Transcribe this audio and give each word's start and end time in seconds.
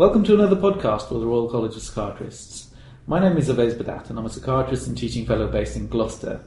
Welcome 0.00 0.24
to 0.24 0.34
another 0.34 0.56
podcast 0.56 1.08
for 1.08 1.20
the 1.20 1.26
Royal 1.26 1.50
College 1.50 1.76
of 1.76 1.82
Psychiatrists. 1.82 2.70
My 3.06 3.20
name 3.20 3.36
is 3.36 3.50
Ovais 3.50 3.74
Badat 3.74 4.08
and 4.08 4.18
I'm 4.18 4.24
a 4.24 4.30
psychiatrist 4.30 4.86
and 4.86 4.96
teaching 4.96 5.26
fellow 5.26 5.46
based 5.46 5.76
in 5.76 5.88
Gloucester. 5.88 6.42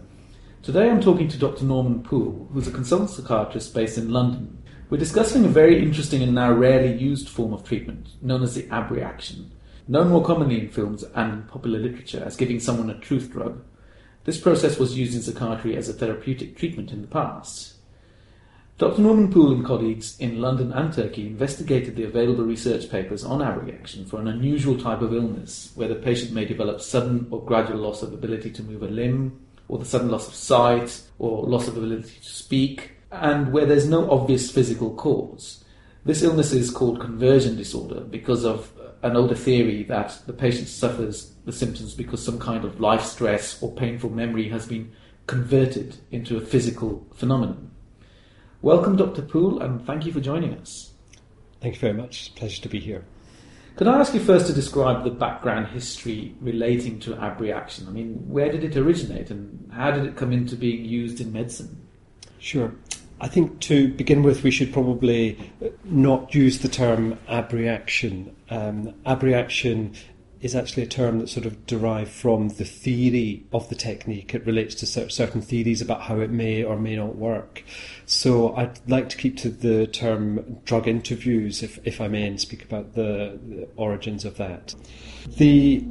Today 0.64 0.90
I'm 0.90 1.00
talking 1.00 1.28
to 1.28 1.38
Dr. 1.38 1.64
Norman 1.66 2.02
Poole, 2.02 2.50
who's 2.52 2.68
a 2.68 2.72
consultant 2.72 3.12
psychiatrist 3.12 3.76
based 3.76 4.00
in 4.00 4.10
London. 4.10 4.58
We're 4.90 4.98
discussing 4.98 5.46
a 5.46 5.50
very 5.50 5.84
interesting 5.84 6.24
and 6.24 6.34
now 6.34 6.52
rarely 6.52 6.98
used 6.98 7.30
form 7.30 7.54
of 7.54 7.64
treatment 7.64 8.10
known 8.24 8.42
as 8.42 8.56
the 8.56 8.68
abreaction, 8.72 9.52
known 9.88 10.10
more 10.10 10.26
commonly 10.26 10.60
in 10.60 10.70
films 10.70 11.04
and 11.14 11.34
in 11.34 11.44
popular 11.44 11.78
literature 11.78 12.24
as 12.26 12.36
giving 12.36 12.60
someone 12.60 12.90
a 12.90 13.00
truth 13.02 13.32
drug. 13.32 13.64
This 14.24 14.40
process 14.40 14.80
was 14.80 14.98
used 14.98 15.14
in 15.14 15.22
psychiatry 15.22 15.78
as 15.78 15.88
a 15.88 15.94
therapeutic 15.94 16.58
treatment 16.58 16.92
in 16.92 17.04
the 17.04 17.08
past. 17.08 17.76
Dr. 18.80 19.04
Norman 19.04 19.32
Poole 19.32 19.54
and 19.54 19.64
colleagues 19.64 20.18
in 20.20 20.42
London 20.42 20.74
and 20.74 20.92
Turkey 20.92 21.28
investigated 21.28 21.96
the 21.96 22.06
available 22.06 22.44
research 22.44 22.90
papers 22.90 23.24
on 23.24 23.40
abreaction 23.40 24.04
for 24.04 24.20
an 24.20 24.28
unusual 24.28 24.76
type 24.76 25.02
of 25.02 25.14
illness 25.14 25.72
where 25.76 25.88
the 25.88 25.94
patient 25.94 26.32
may 26.34 26.44
develop 26.44 26.82
sudden 26.82 27.28
or 27.30 27.46
gradual 27.46 27.78
loss 27.78 28.02
of 28.02 28.14
ability 28.14 28.50
to 28.50 28.64
move 28.64 28.82
a 28.82 28.88
limb, 28.88 29.40
or 29.68 29.78
the 29.78 29.86
sudden 29.86 30.10
loss 30.10 30.28
of 30.28 30.34
sight, 30.34 31.04
or 31.20 31.44
loss 31.44 31.68
of 31.68 31.78
ability 31.78 32.16
to 32.20 32.30
speak, 32.30 32.94
and 33.12 33.54
where 33.54 33.68
there's 33.68 33.88
no 33.88 34.10
obvious 34.10 34.52
physical 34.52 34.96
cause. 34.96 35.64
This 36.04 36.24
illness 36.24 36.52
is 36.52 36.72
called 36.72 37.00
conversion 37.00 37.56
disorder 37.56 38.00
because 38.00 38.44
of 38.44 38.72
an 39.04 39.16
older 39.16 39.36
theory 39.36 39.84
that 39.84 40.20
the 40.26 40.34
patient 40.34 40.68
suffers 40.68 41.36
the 41.46 41.52
symptoms 41.52 41.94
because 41.94 42.26
some 42.26 42.40
kind 42.40 42.66
of 42.66 42.80
life 42.80 43.04
stress 43.04 43.62
or 43.62 43.72
painful 43.72 44.10
memory 44.10 44.50
has 44.50 44.66
been 44.66 44.92
converted 45.28 45.98
into 46.10 46.38
a 46.38 46.42
physical 46.42 47.06
phenomenon. 47.14 47.70
Welcome, 48.64 48.96
Dr. 48.96 49.24
Poole, 49.24 49.62
and 49.62 49.86
thank 49.86 50.06
you 50.06 50.14
for 50.14 50.22
joining 50.22 50.54
us. 50.54 50.94
Thank 51.60 51.74
you 51.76 51.82
very 51.82 51.92
much. 51.92 52.22
It's 52.22 52.28
a 52.30 52.32
pleasure 52.32 52.62
to 52.62 52.70
be 52.70 52.80
here. 52.80 53.04
Could 53.76 53.90
I 53.90 54.00
ask 54.00 54.14
you 54.14 54.22
first 54.22 54.48
to 54.48 54.54
describe 54.54 55.04
the 55.04 55.12
background 55.12 55.68
history 55.68 56.34
relating 56.40 56.98
to 57.02 57.22
abreaction? 57.22 57.90
I 57.90 57.92
mean, 57.92 58.24
where 58.26 58.50
did 58.50 58.64
it 58.64 58.78
originate 58.78 59.32
and 59.32 59.70
how 59.74 59.92
did 59.92 60.06
it 60.06 60.16
come 60.16 60.32
into 60.32 60.56
being 60.56 60.86
used 60.86 61.20
in 61.20 61.34
medicine? 61.34 61.86
Sure. 62.40 62.74
I 63.20 63.28
think 63.28 63.60
to 63.62 63.90
begin 63.90 64.24
with, 64.24 64.44
we 64.44 64.52
should 64.52 64.72
probably 64.72 65.52
not 65.84 66.34
use 66.34 66.60
the 66.60 66.70
term 66.70 67.20
abreaction. 67.28 68.34
Um, 68.50 68.94
abreaction 69.06 69.94
is 70.44 70.56
actually 70.58 70.84
a 70.84 70.88
term 70.88 71.20
that's 71.20 71.32
sort 71.32 71.46
of 71.46 71.66
derived 71.66 72.12
from 72.12 72.50
the 72.50 72.66
theory 72.66 73.46
of 73.54 73.70
the 73.70 73.76
technique. 73.76 74.36
It 74.36 74.46
relates 74.46 74.76
to 74.76 74.86
certain 74.86 75.42
theories 75.42 75.82
about 75.82 76.02
how 76.02 76.20
it 76.20 76.30
may 76.30 76.64
or 76.64 76.78
may 76.78 76.98
not 76.98 77.16
work. 77.16 77.64
So 78.06 78.54
I'd 78.58 78.78
like 78.90 79.08
to 79.10 79.18
keep 79.18 79.38
to 79.38 79.50
the 79.50 79.88
term 79.88 80.60
drug 80.66 80.86
interviews, 80.86 81.64
if, 81.64 81.80
if 81.88 82.02
I 82.02 82.10
may, 82.10 82.28
and 82.28 82.42
speak 82.42 82.66
about 82.66 82.94
the, 82.94 83.40
the 83.48 83.70
origins 83.78 84.26
of 84.26 84.36
that. 84.36 84.76
The 85.26 85.82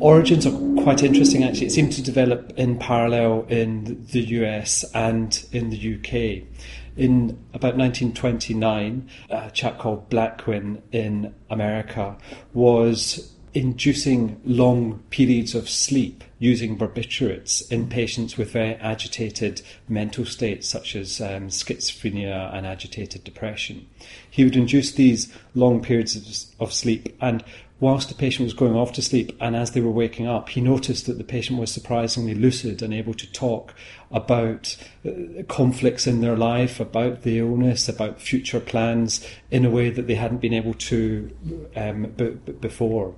origins 0.00 0.44
are 0.44 0.82
quite 0.82 1.04
interesting 1.04 1.44
actually. 1.44 1.66
It 1.66 1.72
seemed 1.72 1.92
to 1.92 2.02
develop 2.02 2.52
in 2.56 2.80
parallel 2.80 3.46
in 3.48 4.06
the 4.10 4.22
US 4.40 4.84
and 4.92 5.40
in 5.52 5.70
the 5.70 5.94
UK. 5.94 6.48
In 6.96 7.38
about 7.54 7.76
1929, 7.76 9.08
a 9.30 9.50
chap 9.52 9.78
called 9.78 10.10
Bleckwenn 10.10 10.82
in 10.90 11.32
America 11.48 12.18
was 12.52 13.36
inducing 13.52 14.40
long 14.44 15.00
periods 15.10 15.54
of 15.54 15.68
sleep 15.68 16.24
using 16.38 16.78
barbiturates 16.78 17.70
in 17.70 17.88
patients 17.88 18.36
with 18.36 18.52
very 18.52 18.74
agitated 18.76 19.60
mental 19.88 20.24
states, 20.24 20.68
such 20.68 20.96
as 20.96 21.20
um, 21.20 21.48
schizophrenia 21.48 22.54
and 22.54 22.66
agitated 22.66 23.24
depression. 23.24 23.86
He 24.30 24.44
would 24.44 24.56
induce 24.56 24.92
these 24.92 25.32
long 25.54 25.82
periods 25.82 26.16
of, 26.16 26.66
of 26.68 26.72
sleep, 26.72 27.16
and 27.20 27.44
whilst 27.80 28.08
the 28.08 28.14
patient 28.14 28.44
was 28.44 28.54
going 28.54 28.74
off 28.74 28.92
to 28.92 29.02
sleep 29.02 29.36
and 29.40 29.56
as 29.56 29.72
they 29.72 29.80
were 29.80 29.90
waking 29.90 30.26
up, 30.26 30.50
he 30.50 30.60
noticed 30.60 31.06
that 31.06 31.18
the 31.18 31.24
patient 31.24 31.58
was 31.58 31.72
surprisingly 31.72 32.34
lucid 32.34 32.82
and 32.82 32.94
able 32.94 33.14
to 33.14 33.30
talk 33.32 33.74
about 34.10 34.76
uh, 35.06 35.42
conflicts 35.48 36.06
in 36.06 36.20
their 36.20 36.36
life, 36.36 36.78
about 36.78 37.22
the 37.22 37.38
illness, 37.38 37.88
about 37.88 38.20
future 38.20 38.60
plans 38.60 39.26
in 39.50 39.64
a 39.64 39.70
way 39.70 39.90
that 39.90 40.06
they 40.06 40.14
hadn't 40.14 40.40
been 40.40 40.52
able 40.52 40.74
to 40.74 41.30
um, 41.74 42.02
b- 42.16 42.30
before 42.60 43.14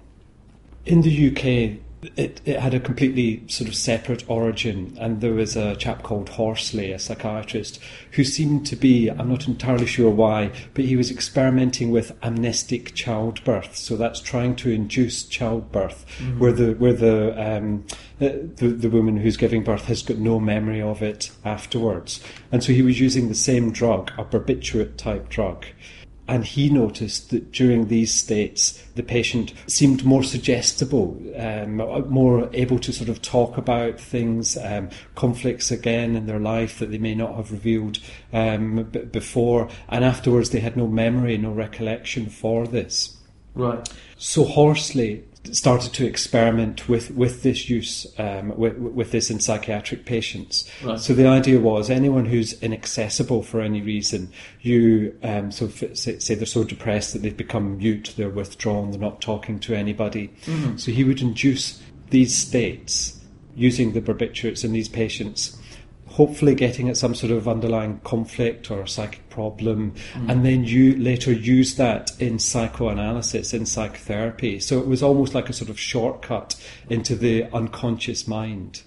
in 0.85 1.03
the 1.03 1.31
UK, 1.31 1.79
it, 2.17 2.41
it 2.45 2.59
had 2.59 2.75
a 2.75 2.81
completely 2.81 3.45
sort 3.47 3.69
of 3.69 3.77
separate 3.77 4.29
origin, 4.29 4.97
and 5.01 5.21
there 5.21 5.35
was 5.35 5.55
a 5.55 5.77
chap 5.77 6.03
called 6.03 6.31
Horsley, 6.31 6.91
a 6.91 6.99
psychiatrist, 6.99 7.79
who 8.13 8.25
seemed 8.25 8.67
to 8.67 8.77
be, 8.77 9.09
I'm 9.09 9.29
not 9.29 9.47
entirely 9.47 9.87
sure 9.87 10.11
why, 10.11 10.51
but 10.75 10.85
he 10.85 10.97
was 10.97 11.13
experimenting 11.13 11.93
with 11.93 12.17
amnestic 12.23 12.95
childbirth. 12.95 13.77
So 13.77 13.97
that's 13.97 14.21
trying 14.21 14.57
to 14.57 14.71
induce 14.71 15.23
childbirth, 15.23 16.05
mm-hmm. 16.19 16.41
where 16.41 16.53
the 16.53 16.73
where 16.73 16.93
the, 16.93 17.41
um, 17.41 17.85
the, 18.19 18.51
the 18.57 18.69
the 18.69 18.91
woman 18.91 19.17
who's 19.17 19.37
giving 19.37 19.63
birth 19.63 19.85
has 19.85 20.03
got 20.03 20.19
no 20.19 20.41
memory 20.41 20.83
of 20.83 21.03
it 21.03 21.31
afterwards, 21.45 22.21
and 22.51 22.65
so 22.65 22.73
he 22.73 22.83
was 22.83 22.99
using 22.99 23.29
the 23.29 23.35
same 23.35 23.71
drug, 23.71 24.11
a 24.19 24.25
barbiturate 24.25 24.97
type 24.97 25.29
drug. 25.29 25.67
And 26.29 26.45
he 26.45 26.71
noticed 26.71 27.31
that 27.31 27.51
during 27.51 27.89
these 27.89 28.15
states, 28.15 28.83
the 28.95 29.03
patient 29.03 29.53
seemed 29.67 30.05
more 30.05 30.23
suggestible, 30.23 31.21
um, 31.37 31.77
more 32.09 32.49
able 32.53 32.79
to 32.79 32.93
sort 32.93 33.09
of 33.09 33.21
talk 33.21 33.59
about 33.59 33.99
things, 33.99 34.57
um, 34.57 34.89
conflicts 35.17 35.71
again 35.71 36.15
in 36.15 36.27
their 36.27 36.39
life 36.39 36.79
that 36.79 36.91
they 36.91 36.99
may 36.99 37.15
not 37.15 37.35
have 37.35 37.51
revealed 37.51 37.99
um, 38.33 38.85
b- 38.85 39.01
before. 39.01 39.69
And 39.89 40.05
afterwards, 40.05 40.51
they 40.51 40.61
had 40.61 40.77
no 40.77 40.87
memory, 40.87 41.37
no 41.39 41.51
recollection 41.51 42.27
for 42.27 42.67
this. 42.67 43.17
Right. 43.55 43.87
So 44.17 44.45
Horsley 44.45 45.25
started 45.51 45.93
to 45.93 46.07
experiment 46.07 46.89
with, 46.89 47.11
with 47.11 47.43
this 47.43 47.69
use, 47.69 48.07
um, 48.19 48.57
with, 48.57 48.77
with 48.79 49.11
this 49.11 49.31
in 49.31 49.41
psychiatric 49.41 50.05
patients. 50.05 50.71
Right. 50.85 50.99
So 50.99 51.15
the 51.15 51.27
idea 51.27 51.59
was 51.59 51.91
anyone 51.91 52.27
who's 52.27 52.61
inaccessible 52.63 53.43
for 53.43 53.61
any 53.61 53.83
reason, 53.83 54.31
you, 54.61 55.19
um, 55.23 55.51
so 55.51 55.69
say, 55.69 56.19
say, 56.19 56.35
they're 56.35 56.47
so 56.47 56.65
depressed 56.65 57.13
that 57.13 57.23
they've 57.23 57.37
become 57.37 57.79
mute, 57.79 58.15
they're 58.17 58.31
withdrawn, 58.31 58.91
they're 58.91 59.01
not 59.01 59.21
talking 59.21 59.59
to 59.61 59.75
anybody. 59.75 60.29
Mm-hmm. 60.45 60.77
So 60.77 60.93
he 60.93 61.05
would 61.05 61.21
induce 61.21 61.83
these 62.11 62.35
states 62.35 63.21
using 63.55 63.93
the 63.93 64.01
barbiturates 64.01 64.65
in 64.65 64.73
these 64.73 64.89
patients 64.89 65.59
hopefully 66.07 66.55
getting 66.55 66.89
at 66.89 66.97
some 66.97 67.15
sort 67.15 67.33
of 67.33 67.49
underlying 67.49 68.01
conflict 68.05 68.71
or 68.71 68.87
psychic 68.87 69.29
problem, 69.31 69.95
mm. 70.13 70.31
and 70.31 70.45
then 70.45 70.65
you 70.65 70.97
later 70.97 71.33
use 71.33 71.77
that 71.77 72.11
in 72.21 72.39
psychoanalysis, 72.39 73.55
in 73.55 73.65
psychotherapy. 73.65 74.61
So 74.61 74.79
it 74.79 74.87
was 74.87 75.03
almost 75.03 75.35
like 75.35 75.49
a 75.49 75.53
sort 75.53 75.71
of 75.71 75.81
shortcut 75.81 76.55
into 76.91 77.15
the 77.15 77.45
unconscious 77.53 78.29
mind. 78.29 78.83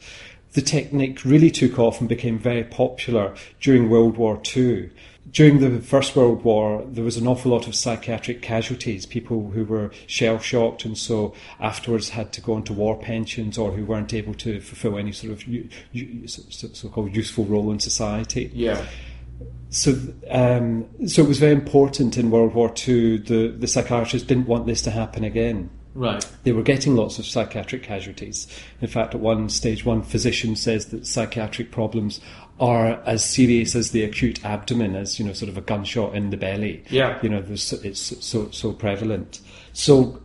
The 0.53 0.61
technique 0.61 1.25
really 1.25 1.51
took 1.51 1.79
off 1.79 1.99
and 1.99 2.07
became 2.07 2.39
very 2.39 2.63
popular 2.63 3.35
during 3.59 3.89
World 3.89 4.17
War 4.17 4.41
II 4.55 4.89
during 5.31 5.59
the 5.59 5.81
First 5.81 6.15
World 6.15 6.43
War, 6.43 6.85
there 6.87 7.03
was 7.03 7.17
an 7.17 7.27
awful 7.27 7.51
lot 7.51 7.67
of 7.67 7.75
psychiatric 7.75 8.41
casualties, 8.41 9.05
people 9.05 9.49
who 9.51 9.65
were 9.65 9.91
shell 10.07 10.39
shocked 10.39 10.85
and 10.85 10.97
so 10.97 11.33
afterwards 11.59 12.09
had 12.09 12.31
to 12.33 12.41
go 12.41 12.57
into 12.57 12.73
war 12.73 12.97
pensions 12.97 13.57
or 13.57 13.71
who 13.71 13.85
weren't 13.85 14.13
able 14.13 14.33
to 14.35 14.61
fulfill 14.61 14.97
any 14.97 15.11
sort 15.11 15.33
of 15.33 15.43
so 16.75 16.89
called 16.89 17.15
useful 17.15 17.45
role 17.45 17.71
in 17.71 17.79
society. 17.79 18.51
Yeah. 18.53 18.85
So, 19.69 19.97
um, 20.29 20.85
so 21.07 21.23
it 21.23 21.27
was 21.27 21.39
very 21.39 21.51
important 21.51 22.17
in 22.17 22.31
World 22.31 22.53
War 22.53 22.73
II. 22.87 23.17
The, 23.17 23.47
the 23.49 23.67
psychiatrists 23.67 24.27
didn't 24.27 24.47
want 24.47 24.67
this 24.67 24.81
to 24.83 24.91
happen 24.91 25.23
again. 25.23 25.69
Right. 25.95 26.25
They 26.43 26.51
were 26.51 26.61
getting 26.61 26.95
lots 26.95 27.19
of 27.19 27.25
psychiatric 27.25 27.81
casualties. 27.81 28.47
In 28.81 28.87
fact, 28.89 29.15
at 29.15 29.21
one 29.21 29.47
stage, 29.47 29.85
one 29.85 30.03
physician 30.03 30.57
says 30.57 30.87
that 30.87 31.07
psychiatric 31.07 31.71
problems 31.71 32.19
are 32.59 33.01
as 33.05 33.23
serious 33.23 33.75
as 33.75 33.91
the 33.91 34.03
acute 34.03 34.43
abdomen, 34.45 34.95
as 34.95 35.19
you 35.19 35.25
know, 35.25 35.33
sort 35.33 35.49
of 35.49 35.57
a 35.57 35.61
gunshot 35.61 36.15
in 36.15 36.29
the 36.29 36.37
belly. 36.37 36.83
Yeah. 36.89 37.19
You 37.21 37.29
know, 37.29 37.43
it's 37.47 38.25
so 38.25 38.49
so 38.51 38.73
prevalent. 38.73 39.41
So 39.73 40.21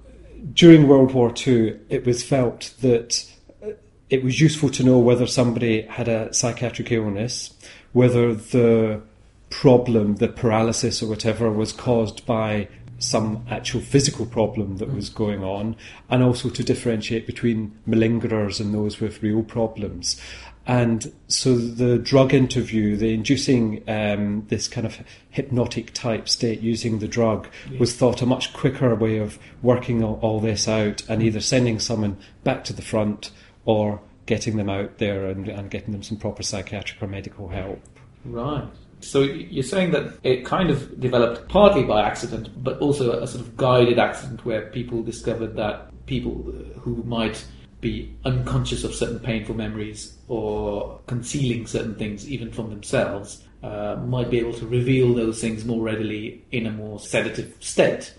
during 0.54 0.88
World 0.88 1.12
War 1.12 1.32
II, 1.46 1.78
it 1.88 2.06
was 2.06 2.22
felt 2.22 2.72
that 2.80 3.26
uh, 3.62 3.70
it 4.08 4.22
was 4.22 4.40
useful 4.40 4.70
to 4.70 4.84
know 4.84 4.98
whether 4.98 5.26
somebody 5.26 5.82
had 5.82 6.08
a 6.08 6.32
psychiatric 6.32 6.92
illness, 6.92 7.52
whether 7.92 8.34
the 8.34 9.02
problem, 9.50 10.16
the 10.16 10.28
paralysis 10.28 11.02
or 11.02 11.08
whatever, 11.08 11.50
was 11.50 11.72
caused 11.72 12.24
by 12.26 12.68
some 13.00 13.44
actual 13.50 13.80
physical 13.80 14.26
problem 14.26 14.76
that 14.76 14.92
was 14.92 15.08
going 15.08 15.42
on, 15.42 15.74
and 16.08 16.22
also 16.22 16.48
to 16.50 16.62
differentiate 16.62 17.26
between 17.26 17.76
malingerers 17.88 18.60
and 18.60 18.72
those 18.72 19.00
with 19.00 19.22
real 19.22 19.42
problems. 19.42 20.20
And 20.66 21.12
so 21.26 21.56
the 21.56 21.98
drug 21.98 22.32
interview, 22.32 22.96
the 22.96 23.12
inducing 23.12 23.82
um, 23.88 24.46
this 24.48 24.68
kind 24.68 24.86
of 24.86 25.00
hypnotic 25.30 25.92
type 25.94 26.28
state 26.28 26.60
using 26.60 26.98
the 26.98 27.08
drug, 27.08 27.48
yeah. 27.68 27.80
was 27.80 27.96
thought 27.96 28.22
a 28.22 28.26
much 28.26 28.52
quicker 28.52 28.94
way 28.94 29.18
of 29.18 29.38
working 29.62 30.04
all, 30.04 30.20
all, 30.22 30.38
this 30.38 30.68
out 30.68 31.02
and 31.08 31.22
either 31.22 31.40
sending 31.40 31.80
someone 31.80 32.18
back 32.44 32.62
to 32.64 32.72
the 32.72 32.82
front 32.82 33.32
or 33.64 34.00
getting 34.26 34.58
them 34.58 34.70
out 34.70 34.98
there 34.98 35.26
and, 35.26 35.48
and 35.48 35.70
getting 35.70 35.92
them 35.92 36.02
some 36.04 36.18
proper 36.18 36.42
psychiatric 36.42 37.02
or 37.02 37.08
medical 37.08 37.48
help. 37.48 37.80
Right. 38.24 38.68
So 39.00 39.22
you're 39.22 39.62
saying 39.62 39.92
that 39.92 40.18
it 40.22 40.44
kind 40.44 40.70
of 40.70 41.00
developed 41.00 41.48
partly 41.48 41.84
by 41.84 42.02
accident, 42.02 42.62
but 42.62 42.78
also 42.78 43.20
a 43.20 43.26
sort 43.26 43.44
of 43.44 43.56
guided 43.56 43.98
accident 43.98 44.44
where 44.44 44.66
people 44.66 45.02
discovered 45.02 45.56
that 45.56 45.90
people 46.06 46.34
who 46.80 47.02
might 47.04 47.44
be 47.80 48.14
unconscious 48.24 48.84
of 48.84 48.94
certain 48.94 49.18
painful 49.18 49.54
memories 49.54 50.18
or 50.28 51.00
concealing 51.06 51.66
certain 51.66 51.94
things 51.94 52.28
even 52.28 52.52
from 52.52 52.68
themselves 52.68 53.46
uh, 53.62 53.96
might 54.06 54.30
be 54.30 54.38
able 54.38 54.52
to 54.52 54.66
reveal 54.66 55.14
those 55.14 55.40
things 55.40 55.64
more 55.64 55.80
readily 55.80 56.44
in 56.50 56.66
a 56.66 56.70
more 56.70 56.98
sedative 56.98 57.54
state. 57.60 58.14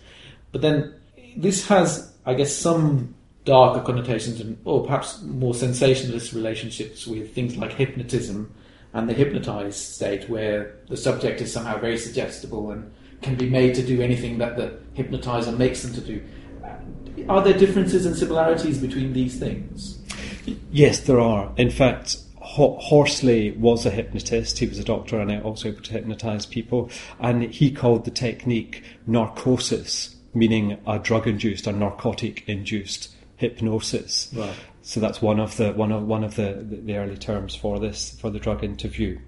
But 0.51 0.61
then 0.61 0.95
this 1.37 1.67
has, 1.67 2.13
I 2.25 2.33
guess, 2.33 2.55
some 2.55 3.15
darker 3.45 3.81
connotations 3.81 4.39
and, 4.39 4.57
or 4.65 4.85
perhaps 4.85 5.21
more 5.21 5.53
sensationalist 5.53 6.33
relationships 6.33 7.07
with 7.07 7.33
things 7.33 7.57
like 7.57 7.73
hypnotism 7.73 8.53
and 8.93 9.07
the 9.07 9.13
hypnotized 9.13 9.77
state, 9.77 10.29
where 10.29 10.75
the 10.89 10.97
subject 10.97 11.41
is 11.41 11.51
somehow 11.51 11.77
very 11.77 11.97
suggestible 11.97 12.71
and 12.71 12.91
can 13.21 13.35
be 13.35 13.49
made 13.49 13.75
to 13.75 13.83
do 13.83 14.01
anything 14.01 14.37
that 14.39 14.57
the 14.57 14.77
hypnotizer 14.93 15.51
makes 15.51 15.83
them 15.83 15.93
to 15.93 16.01
do. 16.01 16.21
Are 17.29 17.43
there 17.43 17.57
differences 17.57 18.05
and 18.05 18.15
similarities 18.15 18.79
between 18.79 19.13
these 19.13 19.37
things? 19.37 19.99
Yes, 20.71 21.01
there 21.01 21.19
are. 21.19 21.51
In 21.57 21.69
fact, 21.69 22.17
Horsley 22.37 23.51
was 23.51 23.85
a 23.85 23.89
hypnotist. 23.89 24.57
He 24.59 24.65
was 24.65 24.79
a 24.79 24.83
doctor 24.83 25.19
and 25.19 25.31
also 25.43 25.69
able 25.69 25.81
to 25.83 25.93
hypnotize 25.93 26.45
people. 26.45 26.89
And 27.19 27.43
he 27.43 27.71
called 27.71 28.05
the 28.05 28.11
technique 28.11 28.83
narcosis, 29.07 30.15
meaning 30.33 30.77
a 30.87 30.99
drug 30.99 31.27
induced 31.27 31.67
or 31.67 31.73
narcotic 31.73 32.43
induced 32.47 33.15
hypnosis. 33.37 34.31
Right. 34.35 34.55
So 34.83 34.99
that's 34.99 35.21
one 35.21 35.39
of 35.39 35.57
the 35.57 35.73
one 35.73 35.91
of 35.91 36.03
one 36.03 36.23
of 36.23 36.35
the, 36.35 36.65
the 36.67 36.97
early 36.97 37.17
terms 37.17 37.55
for 37.55 37.79
this 37.79 38.17
for 38.19 38.29
the 38.29 38.39
drug 38.39 38.63
interview. 38.63 39.19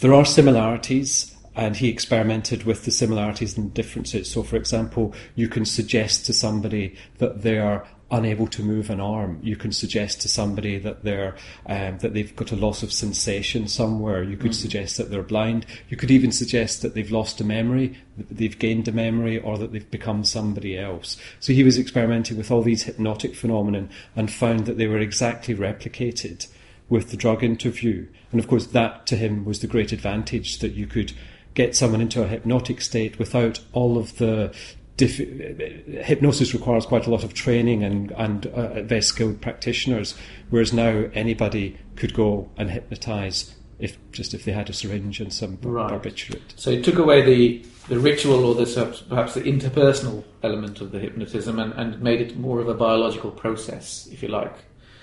There 0.00 0.12
are 0.12 0.24
similarities, 0.24 1.34
and 1.54 1.76
he 1.76 1.88
experimented 1.88 2.64
with 2.64 2.84
the 2.84 2.90
similarities 2.90 3.56
and 3.56 3.72
differences. 3.72 4.30
So, 4.30 4.42
for 4.42 4.56
example, 4.56 5.14
you 5.34 5.48
can 5.48 5.64
suggest 5.64 6.26
to 6.26 6.32
somebody 6.32 6.96
that 7.18 7.42
they 7.42 7.58
are 7.58 7.86
unable 8.14 8.46
to 8.46 8.62
move 8.62 8.90
an 8.90 9.00
arm. 9.00 9.40
You 9.42 9.56
can 9.56 9.72
suggest 9.72 10.20
to 10.22 10.28
somebody 10.28 10.78
that 10.78 11.02
they're 11.02 11.34
um, 11.66 11.98
that 11.98 12.14
they've 12.14 12.34
got 12.34 12.52
a 12.52 12.56
loss 12.56 12.82
of 12.82 12.92
sensation 12.92 13.66
somewhere. 13.68 14.22
You 14.22 14.36
could 14.36 14.52
mm. 14.52 14.62
suggest 14.62 14.96
that 14.96 15.10
they're 15.10 15.22
blind. 15.22 15.66
You 15.88 15.96
could 15.96 16.10
even 16.10 16.32
suggest 16.32 16.82
that 16.82 16.94
they've 16.94 17.10
lost 17.10 17.40
a 17.40 17.44
memory, 17.44 17.98
that 18.16 18.36
they've 18.36 18.58
gained 18.58 18.88
a 18.88 18.92
memory, 18.92 19.38
or 19.38 19.58
that 19.58 19.72
they've 19.72 19.90
become 19.90 20.24
somebody 20.24 20.78
else. 20.78 21.16
So 21.40 21.52
he 21.52 21.64
was 21.64 21.78
experimenting 21.78 22.36
with 22.36 22.50
all 22.50 22.62
these 22.62 22.84
hypnotic 22.84 23.34
phenomena 23.34 23.88
and 24.14 24.30
found 24.30 24.66
that 24.66 24.78
they 24.78 24.86
were 24.86 25.00
exactly 25.00 25.54
replicated 25.54 26.46
with 26.88 27.10
the 27.10 27.16
drug 27.16 27.42
interview. 27.42 28.06
And 28.30 28.40
of 28.40 28.46
course, 28.46 28.66
that 28.68 29.06
to 29.08 29.16
him 29.16 29.44
was 29.44 29.60
the 29.60 29.66
great 29.66 29.92
advantage 29.92 30.58
that 30.58 30.72
you 30.72 30.86
could 30.86 31.12
get 31.54 31.76
someone 31.76 32.00
into 32.00 32.22
a 32.22 32.28
hypnotic 32.28 32.80
state 32.80 33.18
without 33.18 33.60
all 33.72 33.96
of 33.96 34.18
the 34.18 34.54
hypnosis 34.98 36.54
requires 36.54 36.86
quite 36.86 37.06
a 37.06 37.10
lot 37.10 37.24
of 37.24 37.34
training 37.34 37.82
and, 37.82 38.12
and 38.12 38.46
uh, 38.46 38.82
very 38.82 39.02
skilled 39.02 39.40
practitioners, 39.40 40.14
whereas 40.50 40.72
now 40.72 41.08
anybody 41.14 41.76
could 41.96 42.14
go 42.14 42.48
and 42.56 42.70
hypnotise 42.70 43.54
if 43.80 43.98
just 44.12 44.34
if 44.34 44.44
they 44.44 44.52
had 44.52 44.70
a 44.70 44.72
syringe 44.72 45.20
and 45.20 45.32
some 45.32 45.58
right. 45.62 45.90
barbiturate. 45.90 46.56
So 46.56 46.70
it 46.70 46.84
took 46.84 46.98
away 46.98 47.22
the, 47.22 47.64
the 47.88 47.98
ritual 47.98 48.44
or 48.44 48.54
the 48.54 48.66
perhaps 49.08 49.34
the 49.34 49.42
interpersonal 49.42 50.22
element 50.42 50.80
of 50.80 50.92
the 50.92 51.00
hypnotism 51.00 51.58
and, 51.58 51.72
and 51.72 52.00
made 52.00 52.20
it 52.20 52.36
more 52.36 52.60
of 52.60 52.68
a 52.68 52.74
biological 52.74 53.32
process, 53.32 54.08
if 54.12 54.22
you 54.22 54.28
like. 54.28 54.54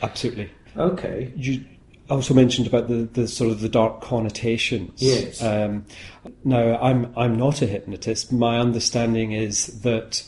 Absolutely. 0.02 0.50
Okay. 0.78 1.34
You, 1.36 1.66
also 2.12 2.34
mentioned 2.34 2.68
about 2.68 2.88
the, 2.88 3.10
the 3.14 3.28
sort 3.28 3.52
of 3.52 3.62
the 3.62 3.70
dark 3.70 4.02
connotations. 4.02 5.02
Yes. 5.02 5.42
Um, 5.42 5.86
now, 6.44 6.78
I'm 6.82 7.14
I'm 7.18 7.38
not 7.38 7.62
a 7.62 7.66
hypnotist. 7.66 8.32
My 8.32 8.60
understanding 8.60 9.32
is 9.32 9.82
that 9.82 10.24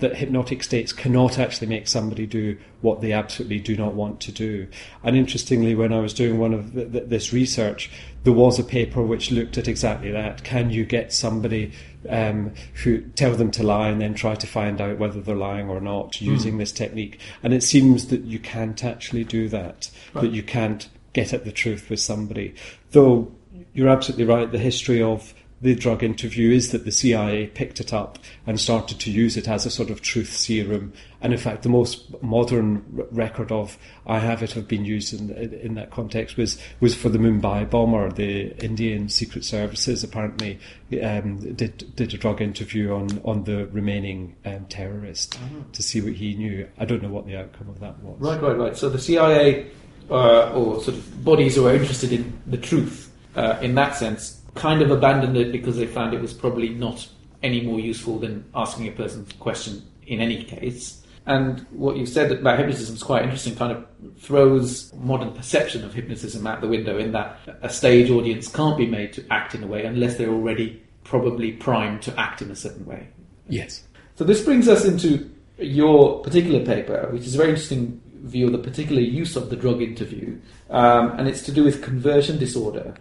that 0.00 0.16
hypnotic 0.16 0.62
states 0.62 0.92
cannot 0.92 1.38
actually 1.38 1.66
make 1.66 1.86
somebody 1.86 2.26
do 2.26 2.58
what 2.80 3.00
they 3.00 3.12
absolutely 3.12 3.60
do 3.60 3.76
not 3.76 3.94
want 3.94 4.20
to 4.20 4.32
do. 4.32 4.66
And 5.02 5.16
interestingly, 5.16 5.74
when 5.74 5.92
I 5.92 6.00
was 6.00 6.12
doing 6.12 6.38
one 6.38 6.52
of 6.52 6.72
the, 6.72 6.86
the, 6.86 7.00
this 7.00 7.32
research, 7.32 7.90
there 8.24 8.32
was 8.32 8.58
a 8.58 8.64
paper 8.64 9.02
which 9.02 9.30
looked 9.30 9.58
at 9.58 9.68
exactly 9.68 10.10
that. 10.10 10.42
Can 10.42 10.70
you 10.70 10.84
get 10.84 11.12
somebody 11.12 11.72
um, 12.08 12.54
who 12.82 13.02
tell 13.10 13.34
them 13.34 13.50
to 13.52 13.62
lie 13.62 13.88
and 13.88 14.00
then 14.00 14.14
try 14.14 14.34
to 14.34 14.46
find 14.46 14.80
out 14.80 14.98
whether 14.98 15.20
they're 15.20 15.36
lying 15.36 15.68
or 15.68 15.80
not 15.80 16.20
using 16.20 16.54
mm. 16.54 16.58
this 16.58 16.72
technique? 16.72 17.20
And 17.42 17.52
it 17.52 17.62
seems 17.62 18.08
that 18.08 18.22
you 18.22 18.38
can't 18.38 18.82
actually 18.82 19.24
do 19.24 19.48
that. 19.50 19.90
Right. 20.14 20.22
That 20.22 20.32
you 20.32 20.42
can't 20.42 20.88
get 21.12 21.32
at 21.32 21.44
the 21.44 21.52
truth 21.52 21.90
with 21.90 22.00
somebody. 22.00 22.54
Though 22.92 23.32
you're 23.72 23.88
absolutely 23.88 24.24
right, 24.24 24.50
the 24.50 24.58
history 24.58 25.02
of 25.02 25.34
the 25.62 25.74
drug 25.74 26.02
interview 26.02 26.52
is 26.52 26.72
that 26.72 26.84
the 26.84 26.92
CIA 26.92 27.46
picked 27.48 27.80
it 27.80 27.92
up 27.92 28.18
and 28.46 28.58
started 28.58 28.98
to 29.00 29.10
use 29.10 29.36
it 29.36 29.46
as 29.46 29.66
a 29.66 29.70
sort 29.70 29.90
of 29.90 30.00
truth 30.00 30.32
serum. 30.32 30.94
And 31.20 31.34
in 31.34 31.38
fact, 31.38 31.64
the 31.64 31.68
most 31.68 32.22
modern 32.22 32.82
record 33.10 33.52
of 33.52 33.76
I 34.06 34.20
have 34.20 34.42
it 34.42 34.52
have 34.52 34.66
been 34.66 34.86
used 34.86 35.12
in, 35.12 35.30
in 35.52 35.74
that 35.74 35.90
context 35.90 36.38
was, 36.38 36.58
was 36.80 36.94
for 36.94 37.10
the 37.10 37.18
Mumbai 37.18 37.68
bomber. 37.68 38.10
The 38.10 38.56
Indian 38.64 39.10
Secret 39.10 39.44
Services 39.44 40.02
apparently 40.02 40.58
um, 41.02 41.36
did 41.54 41.94
did 41.94 42.14
a 42.14 42.16
drug 42.16 42.40
interview 42.40 42.94
on, 42.94 43.20
on 43.26 43.44
the 43.44 43.66
remaining 43.66 44.36
um, 44.46 44.64
terrorist 44.66 45.34
uh-huh. 45.34 45.64
to 45.72 45.82
see 45.82 46.00
what 46.00 46.14
he 46.14 46.34
knew. 46.34 46.66
I 46.78 46.86
don't 46.86 47.02
know 47.02 47.10
what 47.10 47.26
the 47.26 47.36
outcome 47.36 47.68
of 47.68 47.80
that 47.80 47.98
was. 47.98 48.18
Right, 48.18 48.40
right, 48.40 48.56
right. 48.56 48.76
So 48.76 48.88
the 48.88 48.98
CIA 48.98 49.70
uh, 50.10 50.52
or 50.52 50.82
sort 50.82 50.96
of 50.96 51.24
bodies 51.24 51.54
who 51.54 51.66
are 51.66 51.74
interested 51.74 52.12
in 52.12 52.40
the 52.46 52.58
truth 52.58 53.12
uh, 53.36 53.58
in 53.62 53.74
that 53.74 53.96
sense 53.96 54.40
kind 54.54 54.82
of 54.82 54.90
abandoned 54.90 55.36
it 55.36 55.52
because 55.52 55.76
they 55.76 55.86
found 55.86 56.12
it 56.14 56.20
was 56.20 56.32
probably 56.32 56.70
not 56.70 57.08
any 57.42 57.62
more 57.62 57.80
useful 57.80 58.18
than 58.18 58.44
asking 58.54 58.88
a 58.88 58.92
person 58.92 59.26
a 59.30 59.34
question 59.34 59.82
in 60.06 60.20
any 60.20 60.42
case. 60.44 61.02
And 61.26 61.66
what 61.70 61.96
you 61.96 62.06
said 62.06 62.32
about 62.32 62.58
hypnotism 62.58 62.96
is 62.96 63.02
quite 63.02 63.22
interesting, 63.22 63.54
kind 63.54 63.72
of 63.72 63.86
throws 64.18 64.92
modern 64.94 65.32
perception 65.32 65.84
of 65.84 65.94
hypnotism 65.94 66.46
out 66.46 66.60
the 66.60 66.68
window 66.68 66.98
in 66.98 67.12
that 67.12 67.38
a 67.62 67.68
stage 67.68 68.10
audience 68.10 68.48
can't 68.48 68.76
be 68.76 68.86
made 68.86 69.12
to 69.12 69.24
act 69.30 69.54
in 69.54 69.62
a 69.62 69.66
way 69.66 69.84
unless 69.84 70.16
they're 70.16 70.30
already 70.32 70.82
probably 71.04 71.52
primed 71.52 72.02
to 72.02 72.18
act 72.18 72.42
in 72.42 72.50
a 72.50 72.56
certain 72.56 72.84
way. 72.86 73.08
Yes. 73.48 73.84
So 74.16 74.24
this 74.24 74.44
brings 74.44 74.68
us 74.68 74.84
into 74.84 75.30
your 75.58 76.20
particular 76.22 76.64
paper, 76.64 77.08
which 77.12 77.22
is 77.22 77.34
very 77.34 77.50
interesting 77.50 78.00
view 78.22 78.50
the 78.50 78.58
particular 78.58 79.00
use 79.00 79.36
of 79.36 79.50
the 79.50 79.56
drug 79.56 79.82
interview, 79.82 80.38
um, 80.70 81.12
and 81.18 81.28
it's 81.28 81.42
to 81.42 81.52
do 81.52 81.64
with 81.64 81.82
conversion 81.82 82.38
disorder. 82.38 82.94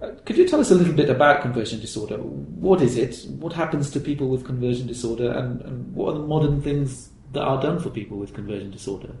Uh, 0.00 0.10
could 0.24 0.36
you 0.36 0.48
tell 0.48 0.60
us 0.60 0.70
a 0.70 0.74
little 0.74 0.92
bit 0.92 1.08
about 1.08 1.42
conversion 1.42 1.80
disorder? 1.80 2.16
What 2.16 2.82
is 2.82 2.96
it? 2.96 3.24
What 3.30 3.52
happens 3.52 3.90
to 3.90 4.00
people 4.00 4.28
with 4.28 4.44
conversion 4.44 4.86
disorder? 4.86 5.30
And, 5.30 5.60
and 5.60 5.94
what 5.94 6.10
are 6.10 6.18
the 6.18 6.26
modern 6.26 6.60
things 6.60 7.10
that 7.32 7.42
are 7.42 7.60
done 7.62 7.78
for 7.78 7.88
people 7.88 8.18
with 8.18 8.34
conversion 8.34 8.70
disorder? 8.70 9.14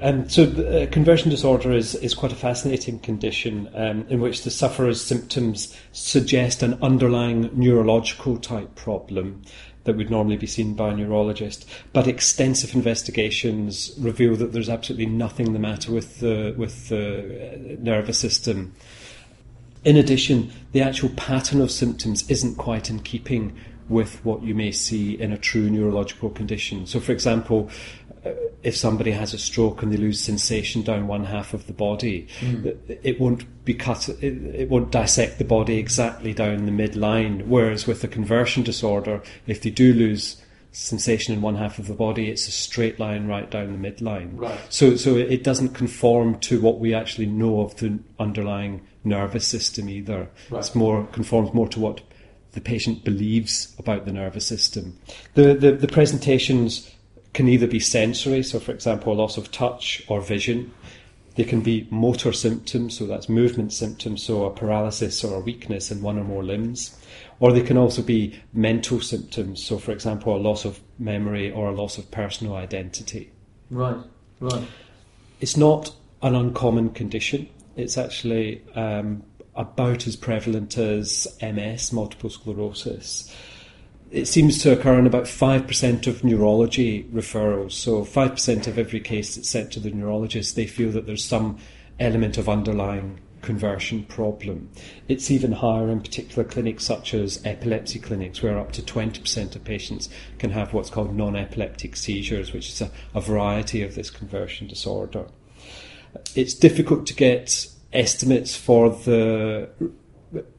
Um, 0.00 0.28
so, 0.28 0.44
uh, 0.44 0.86
conversion 0.90 1.30
disorder 1.30 1.72
is, 1.72 1.94
is 1.96 2.14
quite 2.14 2.32
a 2.32 2.36
fascinating 2.36 3.00
condition 3.00 3.68
um, 3.74 4.06
in 4.08 4.20
which 4.20 4.44
the 4.44 4.50
sufferer's 4.50 5.00
symptoms 5.00 5.76
suggest 5.92 6.62
an 6.62 6.78
underlying 6.80 7.50
neurological 7.52 8.38
type 8.38 8.76
problem 8.76 9.42
that 9.84 9.96
would 9.96 10.10
normally 10.10 10.36
be 10.36 10.46
seen 10.46 10.74
by 10.74 10.90
a 10.90 10.96
neurologist. 10.96 11.68
But 11.92 12.06
extensive 12.06 12.74
investigations 12.74 13.92
reveal 13.98 14.36
that 14.36 14.52
there's 14.52 14.68
absolutely 14.68 15.06
nothing 15.06 15.52
the 15.52 15.58
matter 15.58 15.92
with 15.92 16.20
the, 16.20 16.54
with 16.56 16.88
the 16.88 17.52
uh, 17.54 17.76
nervous 17.80 18.18
system. 18.18 18.74
In 19.84 19.96
addition, 19.96 20.52
the 20.72 20.82
actual 20.82 21.08
pattern 21.10 21.60
of 21.60 21.70
symptoms 21.70 22.28
isn't 22.30 22.56
quite 22.56 22.90
in 22.90 23.00
keeping 23.00 23.56
with 23.88 24.24
what 24.24 24.42
you 24.42 24.54
may 24.54 24.70
see 24.70 25.20
in 25.20 25.32
a 25.32 25.38
true 25.38 25.68
neurological 25.68 26.30
condition. 26.30 26.86
So, 26.86 27.00
for 27.00 27.12
example, 27.12 27.70
uh, 28.24 28.32
if 28.62 28.76
somebody 28.76 29.10
has 29.10 29.34
a 29.34 29.38
stroke 29.38 29.82
and 29.82 29.92
they 29.92 29.96
lose 29.96 30.20
sensation 30.20 30.82
down 30.82 31.06
one 31.06 31.24
half 31.24 31.54
of 31.54 31.66
the 31.66 31.72
body, 31.72 32.28
mm. 32.40 32.78
it 33.02 33.18
won't 33.18 33.64
be 33.64 33.74
cut, 33.74 34.08
it, 34.08 34.22
it, 34.22 34.68
won't 34.68 34.92
dissect 34.92 35.38
the 35.38 35.44
body 35.44 35.78
exactly 35.78 36.34
down 36.34 36.66
the 36.66 36.72
midline. 36.72 37.46
Whereas 37.46 37.86
with 37.86 38.04
a 38.04 38.08
conversion 38.08 38.62
disorder, 38.62 39.22
if 39.46 39.62
they 39.62 39.70
do 39.70 39.92
lose 39.94 40.40
sensation 40.72 41.34
in 41.34 41.40
one 41.40 41.56
half 41.56 41.78
of 41.78 41.88
the 41.88 41.94
body, 41.94 42.30
it's 42.30 42.46
a 42.46 42.52
straight 42.52 43.00
line 43.00 43.26
right 43.26 43.50
down 43.50 43.72
the 43.72 43.90
midline. 43.90 44.38
Right. 44.38 44.60
So, 44.68 44.96
so 44.96 45.16
it 45.16 45.42
doesn't 45.42 45.70
conform 45.70 46.38
to 46.40 46.60
what 46.60 46.78
we 46.78 46.94
actually 46.94 47.26
know 47.26 47.62
of 47.62 47.76
the 47.76 47.98
underlying 48.18 48.86
nervous 49.04 49.46
system 49.46 49.88
either. 49.88 50.28
Right. 50.50 50.58
It's 50.58 50.74
more 50.74 51.06
conforms 51.06 51.52
more 51.54 51.68
to 51.68 51.80
what 51.80 52.00
the 52.52 52.60
patient 52.60 53.04
believes 53.04 53.74
about 53.78 54.04
the 54.04 54.12
nervous 54.12 54.46
system. 54.46 54.98
The, 55.34 55.54
the, 55.54 55.72
the 55.72 55.88
presentations 55.88 56.90
can 57.32 57.48
either 57.48 57.66
be 57.66 57.80
sensory, 57.80 58.42
so 58.42 58.58
for 58.58 58.72
example, 58.72 59.12
a 59.12 59.14
loss 59.14 59.36
of 59.36 59.52
touch 59.52 60.02
or 60.08 60.20
vision. 60.20 60.72
They 61.36 61.44
can 61.44 61.60
be 61.60 61.86
motor 61.90 62.32
symptoms, 62.32 62.98
so 62.98 63.06
that's 63.06 63.28
movement 63.28 63.72
symptoms, 63.72 64.22
so 64.22 64.44
a 64.44 64.50
paralysis 64.50 65.22
or 65.22 65.36
a 65.36 65.40
weakness 65.40 65.90
in 65.90 66.02
one 66.02 66.18
or 66.18 66.24
more 66.24 66.42
limbs. 66.42 66.98
Or 67.38 67.52
they 67.52 67.62
can 67.62 67.78
also 67.78 68.02
be 68.02 68.38
mental 68.52 69.00
symptoms, 69.00 69.62
so 69.62 69.78
for 69.78 69.92
example, 69.92 70.36
a 70.36 70.38
loss 70.38 70.64
of 70.64 70.80
memory 70.98 71.50
or 71.50 71.68
a 71.68 71.74
loss 71.74 71.98
of 71.98 72.10
personal 72.10 72.56
identity. 72.56 73.30
Right, 73.70 73.96
right. 74.40 74.64
It's 75.40 75.56
not 75.56 75.94
an 76.20 76.34
uncommon 76.34 76.90
condition. 76.90 77.48
It's 77.76 77.96
actually 77.96 78.62
um, 78.74 79.22
about 79.54 80.06
as 80.06 80.16
prevalent 80.16 80.76
as 80.78 81.26
MS, 81.40 81.92
multiple 81.92 82.30
sclerosis. 82.30 83.34
It 84.10 84.26
seems 84.26 84.60
to 84.62 84.72
occur 84.72 84.98
in 84.98 85.06
about 85.06 85.24
5% 85.24 86.06
of 86.06 86.24
neurology 86.24 87.04
referrals. 87.12 87.72
So, 87.72 88.04
5% 88.04 88.66
of 88.66 88.78
every 88.78 89.00
case 89.00 89.36
that's 89.36 89.48
sent 89.48 89.72
to 89.72 89.80
the 89.80 89.90
neurologist, 89.90 90.56
they 90.56 90.66
feel 90.66 90.90
that 90.92 91.06
there's 91.06 91.24
some 91.24 91.58
element 92.00 92.36
of 92.36 92.48
underlying 92.48 93.20
conversion 93.42 94.04
problem. 94.04 94.70
It's 95.08 95.30
even 95.30 95.52
higher 95.52 95.88
in 95.88 96.00
particular 96.00 96.44
clinics 96.44 96.84
such 96.84 97.14
as 97.14 97.44
epilepsy 97.44 97.98
clinics, 97.98 98.42
where 98.42 98.58
up 98.58 98.72
to 98.72 98.82
20% 98.82 99.56
of 99.56 99.64
patients 99.64 100.08
can 100.38 100.50
have 100.50 100.72
what's 100.72 100.90
called 100.90 101.14
non 101.14 101.36
epileptic 101.36 101.96
seizures, 101.96 102.52
which 102.52 102.68
is 102.68 102.80
a, 102.80 102.90
a, 103.14 103.20
variety 103.20 103.82
of 103.82 103.94
this 103.94 104.10
conversion 104.10 104.66
disorder. 104.66 105.26
It's 106.34 106.54
difficult 106.54 107.06
to 107.06 107.14
get 107.14 107.66
estimates 107.92 108.56
for 108.56 108.90
the 108.90 109.68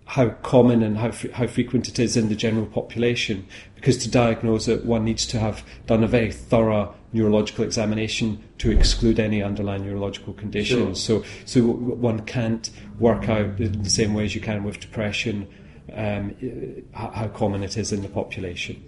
how 0.05 0.27
common 0.27 0.84
and 0.84 0.98
how, 0.98 1.12
how 1.34 1.48
frequent 1.48 1.88
it 1.88 1.98
is 1.98 2.17
in 2.17 2.27
the 2.27 2.36
general 2.36 2.65
population 2.65 3.48
because 3.75 3.98
to 3.98 4.12
diagnose 4.12 4.67
it 4.67 4.84
one 4.86 5.05
needs 5.05 5.25
to 5.25 5.39
have 5.39 5.63
done 5.88 6.03
a 6.03 6.08
very 6.08 6.29
thorough 6.29 6.93
neurological 7.13 7.63
examination 7.63 8.43
to 8.58 8.72
exclude 8.72 9.20
any 9.20 9.41
underlying 9.41 9.86
neurological 9.86 10.34
conditions. 10.34 11.01
Sure. 11.01 11.24
So, 11.24 11.29
so 11.46 11.62
one 11.63 12.22
can't 12.25 12.70
work 13.00 13.29
out 13.29 13.60
in 13.60 13.84
the 13.84 13.89
same 13.89 14.13
way 14.13 14.25
as 14.25 14.36
you 14.36 14.41
can 14.41 14.63
with 14.63 14.79
depression 14.79 15.48
um, 15.93 16.36
how 16.93 17.27
common 17.29 17.63
it 17.63 17.77
is 17.77 17.91
in 17.91 18.01
the 18.01 18.08
population. 18.10 18.84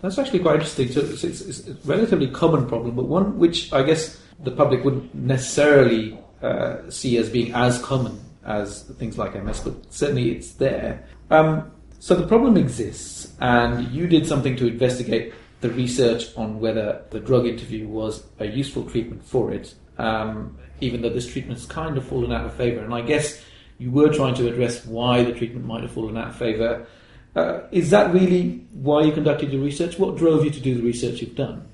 That's 0.00 0.18
actually 0.18 0.40
quite 0.40 0.56
interesting. 0.56 0.90
So 0.90 1.00
it's, 1.00 1.24
it's, 1.24 1.40
it's, 1.40 1.68
a 1.68 1.74
relatively 1.84 2.28
common 2.28 2.66
problem, 2.66 2.94
but 2.94 3.06
one 3.06 3.38
which 3.38 3.72
I 3.72 3.82
guess 3.82 4.20
the 4.42 4.50
public 4.50 4.84
wouldn't 4.84 5.14
necessarily 5.14 6.18
uh, 6.42 6.90
see 6.90 7.16
as 7.16 7.30
being 7.30 7.52
as 7.54 7.78
common 7.78 8.20
as 8.44 8.82
things 8.98 9.16
like 9.16 9.42
MS, 9.42 9.60
but 9.60 9.92
certainly 9.92 10.30
it's 10.32 10.52
there. 10.52 11.06
Um, 11.30 11.70
so 11.98 12.14
the 12.14 12.26
problem 12.26 12.56
exists, 12.56 13.32
and 13.40 13.90
you 13.90 14.06
did 14.06 14.26
something 14.26 14.56
to 14.56 14.66
investigate 14.66 15.32
the 15.62 15.70
research 15.70 16.26
on 16.36 16.60
whether 16.60 17.02
the 17.10 17.20
drug 17.20 17.46
interview 17.46 17.88
was 17.88 18.22
a 18.38 18.46
useful 18.46 18.84
treatment 18.84 19.24
for 19.24 19.52
it, 19.52 19.74
um, 19.96 20.58
even 20.82 21.00
though 21.00 21.08
this 21.08 21.26
treatment's 21.26 21.64
kind 21.64 21.96
of 21.96 22.06
fallen 22.06 22.30
out 22.30 22.44
of 22.44 22.52
favour. 22.54 22.84
And 22.84 22.92
I 22.92 23.00
guess 23.00 23.42
you 23.78 23.90
were 23.90 24.12
trying 24.12 24.34
to 24.34 24.48
address 24.48 24.84
why 24.84 25.22
the 25.22 25.32
treatment 25.32 25.64
might 25.64 25.82
have 25.82 25.92
fallen 25.92 26.18
out 26.18 26.28
of 26.28 26.36
favour. 26.36 26.86
Uh, 27.34 27.60
is 27.72 27.90
that 27.90 28.12
really 28.12 28.66
why 28.72 29.02
you 29.02 29.12
conducted 29.12 29.50
your 29.50 29.62
research? 29.62 29.98
What 29.98 30.16
drove 30.16 30.44
you 30.44 30.50
to 30.50 30.60
do 30.60 30.74
the 30.74 30.82
research 30.82 31.22
you've 31.22 31.34
done? 31.34 31.66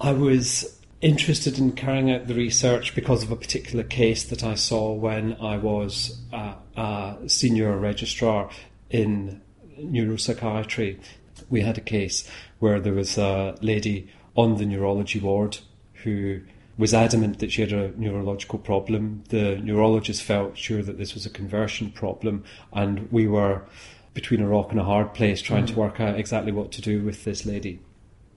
I 0.00 0.12
was 0.12 0.80
interested 1.00 1.58
in 1.58 1.72
carrying 1.72 2.10
out 2.10 2.26
the 2.26 2.34
research 2.34 2.94
because 2.94 3.22
of 3.22 3.30
a 3.30 3.36
particular 3.36 3.84
case 3.84 4.24
that 4.24 4.42
I 4.42 4.54
saw 4.54 4.92
when 4.92 5.36
I 5.40 5.58
was 5.58 6.20
a, 6.32 6.54
a 6.76 7.16
senior 7.26 7.76
registrar 7.76 8.50
in 8.90 9.40
neuropsychiatry. 9.78 11.00
We 11.50 11.60
had 11.60 11.78
a 11.78 11.82
case 11.82 12.28
where 12.58 12.80
there 12.80 12.94
was 12.94 13.18
a 13.18 13.56
lady 13.60 14.08
on 14.36 14.56
the 14.56 14.66
neurology 14.66 15.20
ward 15.20 15.58
who 16.04 16.40
was 16.76 16.92
adamant 16.92 17.38
that 17.38 17.52
she 17.52 17.60
had 17.60 17.72
a 17.72 17.92
neurological 17.98 18.58
problem. 18.58 19.22
The 19.28 19.56
neurologist 19.56 20.22
felt 20.22 20.58
sure 20.58 20.82
that 20.82 20.98
this 20.98 21.14
was 21.14 21.24
a 21.24 21.30
conversion 21.30 21.90
problem, 21.90 22.44
and 22.72 23.10
we 23.12 23.28
were 23.28 23.62
between 24.12 24.40
a 24.40 24.48
rock 24.48 24.70
and 24.70 24.80
a 24.80 24.84
hard 24.84 25.14
place 25.14 25.40
trying 25.40 25.64
mm. 25.64 25.68
to 25.68 25.74
work 25.74 26.00
out 26.00 26.18
exactly 26.18 26.52
what 26.52 26.72
to 26.72 26.80
do 26.80 27.02
with 27.02 27.24
this 27.24 27.46
lady. 27.46 27.80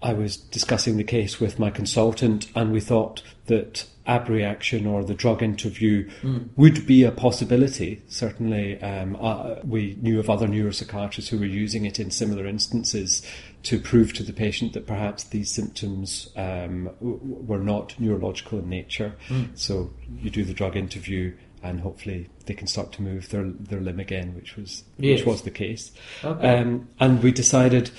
I 0.02 0.14
was 0.14 0.38
discussing 0.38 0.98
the 0.98 1.04
case 1.04 1.40
with 1.40 1.60
my 1.60 1.70
consultant, 1.72 2.48
and 2.56 2.72
we 2.72 2.80
thought 2.80 3.24
that 3.48 3.86
abreaction 4.06 4.86
or 4.86 5.04
the 5.04 5.14
drug 5.14 5.44
interview 5.44 6.10
mm. 6.22 6.48
would 6.56 6.86
be 6.88 7.04
a 7.04 7.12
possibility. 7.12 8.02
Certainly, 8.08 8.82
um, 8.82 9.18
uh, 9.20 9.56
we 9.64 9.98
knew 10.02 10.20
of 10.20 10.30
other 10.30 10.48
neuropsychiatrists 10.48 11.30
who 11.30 11.40
were 11.40 11.46
using 11.46 11.86
it 11.86 12.00
in 12.00 12.12
similar 12.12 12.46
instances 12.46 13.26
to 13.64 13.80
prove 13.80 14.14
to 14.14 14.24
the 14.24 14.34
patient 14.34 14.74
that 14.74 14.88
perhaps 14.88 15.26
these 15.26 15.52
symptoms 15.52 16.30
um, 16.38 16.86
w- 17.00 17.20
were 17.22 17.60
not 17.60 18.00
neurological 18.00 18.60
in 18.60 18.70
nature. 18.70 19.16
Mm. 19.28 19.58
So 19.58 19.92
you 20.22 20.30
do 20.30 20.46
the 20.46 20.54
drug 20.54 20.78
interview, 20.78 21.36
and 21.64 21.82
hopefully 21.82 22.30
they 22.46 22.54
can 22.54 22.68
start 22.68 22.94
to 22.94 23.02
move 23.02 23.30
their 23.30 23.44
their 23.44 23.82
limb 23.82 24.00
again, 24.00 24.36
which 24.36 24.56
was 24.56 24.84
yes. 24.98 25.20
which 25.20 25.26
was 25.26 25.42
the 25.42 25.52
case. 25.52 25.92
Okay. 26.24 26.60
Um, 26.60 26.88
and 27.00 27.22
we 27.22 27.32
decided 27.32 27.92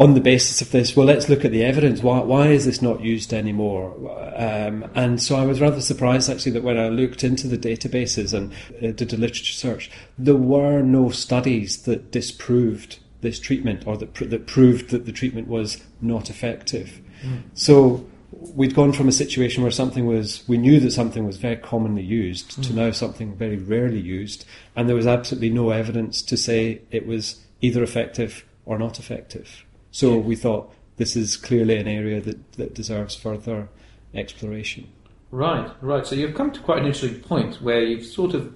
on 0.00 0.14
the 0.14 0.20
basis 0.20 0.62
of 0.62 0.70
this, 0.70 0.96
well, 0.96 1.04
let's 1.04 1.28
look 1.28 1.44
at 1.44 1.52
the 1.52 1.62
evidence. 1.62 2.02
Why, 2.02 2.20
why 2.20 2.46
is 2.46 2.64
this 2.64 2.80
not 2.80 3.02
used 3.02 3.34
anymore? 3.34 3.94
Um, 4.34 4.90
and 4.94 5.22
so 5.22 5.36
I 5.36 5.44
was 5.44 5.60
rather 5.60 5.82
surprised 5.82 6.30
actually 6.30 6.52
that 6.52 6.62
when 6.62 6.78
I 6.78 6.88
looked 6.88 7.22
into 7.22 7.46
the 7.46 7.58
databases 7.58 8.32
and 8.32 8.50
uh, 8.82 8.92
did 8.92 9.12
a 9.12 9.18
literature 9.18 9.52
search, 9.52 9.90
there 10.16 10.36
were 10.36 10.80
no 10.80 11.10
studies 11.10 11.82
that 11.82 12.10
disproved 12.10 12.98
this 13.20 13.38
treatment 13.38 13.86
or 13.86 13.98
that, 13.98 14.14
pr- 14.14 14.24
that 14.24 14.46
proved 14.46 14.88
that 14.88 15.04
the 15.04 15.12
treatment 15.12 15.48
was 15.48 15.76
not 16.00 16.30
effective. 16.30 16.98
Mm. 17.22 17.42
So 17.52 18.06
we'd 18.32 18.74
gone 18.74 18.94
from 18.94 19.06
a 19.06 19.12
situation 19.12 19.62
where 19.62 19.70
something 19.70 20.06
was, 20.06 20.44
we 20.48 20.56
knew 20.56 20.80
that 20.80 20.92
something 20.92 21.26
was 21.26 21.36
very 21.36 21.56
commonly 21.56 22.02
used 22.02 22.52
mm. 22.52 22.66
to 22.66 22.72
now 22.72 22.90
something 22.90 23.36
very 23.36 23.58
rarely 23.58 24.00
used, 24.00 24.46
and 24.74 24.88
there 24.88 24.96
was 24.96 25.06
absolutely 25.06 25.50
no 25.50 25.68
evidence 25.68 26.22
to 26.22 26.38
say 26.38 26.80
it 26.90 27.06
was 27.06 27.38
either 27.60 27.82
effective 27.82 28.46
or 28.64 28.78
not 28.78 28.98
effective. 28.98 29.66
So 29.90 30.14
yeah. 30.14 30.18
we 30.18 30.36
thought 30.36 30.72
this 30.96 31.16
is 31.16 31.36
clearly 31.36 31.76
an 31.76 31.88
area 31.88 32.20
that, 32.20 32.52
that 32.52 32.74
deserves 32.74 33.14
further 33.14 33.68
exploration. 34.14 34.90
Right, 35.30 35.70
right. 35.80 36.06
So 36.06 36.14
you've 36.14 36.34
come 36.34 36.50
to 36.52 36.60
quite 36.60 36.80
an 36.80 36.86
interesting 36.86 37.20
point 37.20 37.62
where 37.62 37.82
you've 37.82 38.04
sort 38.04 38.34
of 38.34 38.52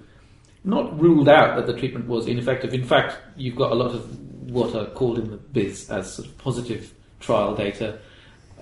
not 0.63 0.99
ruled 0.99 1.29
out 1.29 1.55
that 1.55 1.67
the 1.67 1.77
treatment 1.77 2.07
was 2.07 2.27
ineffective. 2.27 2.73
In 2.73 2.83
fact, 2.83 3.17
you've 3.37 3.55
got 3.55 3.71
a 3.71 3.75
lot 3.75 3.91
of 3.91 4.19
what 4.51 4.75
are 4.75 4.85
called 4.87 5.19
in 5.19 5.31
the 5.31 5.37
biz 5.37 5.89
as 5.89 6.13
sort 6.13 6.27
of 6.27 6.37
positive 6.37 6.93
trial 7.19 7.55
data 7.55 7.99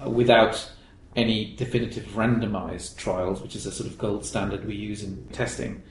uh, 0.03 0.09
without 0.09 0.69
any 1.15 1.55
definitive 1.55 2.05
randomized 2.13 2.97
trials, 2.97 3.41
which 3.41 3.55
is 3.55 3.65
a 3.65 3.71
sort 3.71 3.89
of 3.89 3.97
gold 3.97 4.25
standard 4.25 4.65
we 4.65 4.75
use 4.75 5.03
in 5.03 5.25
testing. 5.31 5.81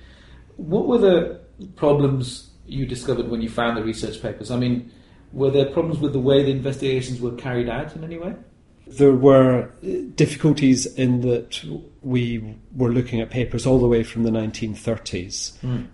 What 0.56 0.86
were 0.86 0.98
the 0.98 1.40
problems 1.76 2.50
you 2.66 2.86
discovered 2.86 3.28
when 3.28 3.40
you 3.40 3.48
found 3.48 3.76
the 3.76 3.84
research 3.84 4.20
papers? 4.20 4.50
I 4.50 4.56
mean, 4.56 4.90
were 5.32 5.50
there 5.50 5.66
problems 5.66 5.98
with 5.98 6.12
the 6.12 6.20
way 6.20 6.42
the 6.42 6.50
investigations 6.50 7.20
were 7.20 7.32
carried 7.32 7.68
out 7.68 7.94
in 7.96 8.04
any 8.04 8.18
way? 8.18 8.34
There 8.86 9.12
were 9.12 9.70
difficulties 10.14 10.86
in 10.86 11.22
that 11.22 11.64
we 12.02 12.56
were 12.74 12.92
looking 12.92 13.20
at 13.20 13.30
papers 13.30 13.66
all 13.66 13.78
the 13.78 13.86
way 13.86 14.02
from 14.02 14.24
the 14.24 14.30
1930s 14.30 15.58
mm. 15.60 15.86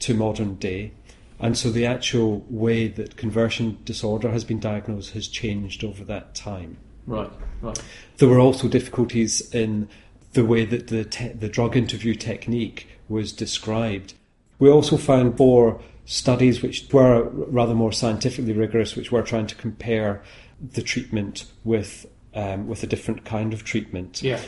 to 0.00 0.14
modern 0.14 0.56
day. 0.56 0.92
And 1.38 1.56
so 1.56 1.70
the 1.70 1.86
actual 1.86 2.44
way 2.48 2.88
that 2.88 3.16
conversion 3.16 3.78
disorder 3.84 4.30
has 4.30 4.44
been 4.44 4.60
diagnosed 4.60 5.12
has 5.12 5.26
changed 5.26 5.82
over 5.82 6.04
that 6.04 6.34
time. 6.34 6.76
Right, 7.06 7.30
right. 7.60 7.82
There 8.18 8.28
were 8.28 8.38
also 8.38 8.68
difficulties 8.68 9.52
in 9.52 9.88
the 10.34 10.44
way 10.44 10.64
that 10.64 10.88
the, 10.88 11.04
te- 11.04 11.28
the 11.28 11.48
drug 11.48 11.76
interview 11.76 12.14
technique 12.14 12.88
was 13.08 13.32
described. 13.32 14.14
We 14.58 14.70
also 14.70 14.96
found 14.96 15.38
more 15.38 15.80
studies 16.12 16.60
which 16.60 16.86
were 16.92 17.28
rather 17.30 17.74
more 17.74 17.90
scientifically 17.90 18.52
rigorous, 18.52 18.94
which 18.94 19.10
were 19.10 19.22
trying 19.22 19.46
to 19.46 19.54
compare 19.54 20.22
the 20.60 20.82
treatment 20.82 21.46
with 21.64 22.06
um, 22.34 22.68
with 22.68 22.82
a 22.82 22.86
different 22.86 23.24
kind 23.24 23.52
of 23.52 23.64
treatment. 23.64 24.22
Yeah. 24.22 24.40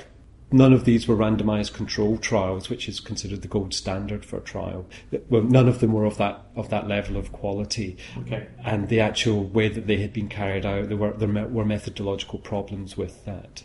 None 0.52 0.72
of 0.72 0.84
these 0.84 1.08
were 1.08 1.16
randomized 1.16 1.72
control 1.72 2.18
trials, 2.18 2.70
which 2.70 2.88
is 2.88 3.00
considered 3.00 3.42
the 3.42 3.48
gold 3.48 3.74
standard 3.74 4.24
for 4.24 4.36
a 4.36 4.42
trial. 4.42 4.86
Well, 5.28 5.42
none 5.42 5.66
of 5.68 5.80
them 5.80 5.92
were 5.92 6.04
of 6.04 6.18
that 6.18 6.44
of 6.54 6.68
that 6.68 6.86
level 6.86 7.16
of 7.16 7.32
quality. 7.32 7.96
Okay. 8.18 8.46
And 8.62 8.88
the 8.88 9.00
actual 9.00 9.44
way 9.44 9.68
that 9.68 9.86
they 9.86 9.96
had 9.96 10.12
been 10.12 10.28
carried 10.28 10.66
out, 10.66 10.88
there 10.88 10.98
were 10.98 11.14
there 11.14 11.48
were 11.48 11.64
methodological 11.64 12.38
problems 12.40 12.96
with 12.96 13.24
that. 13.24 13.64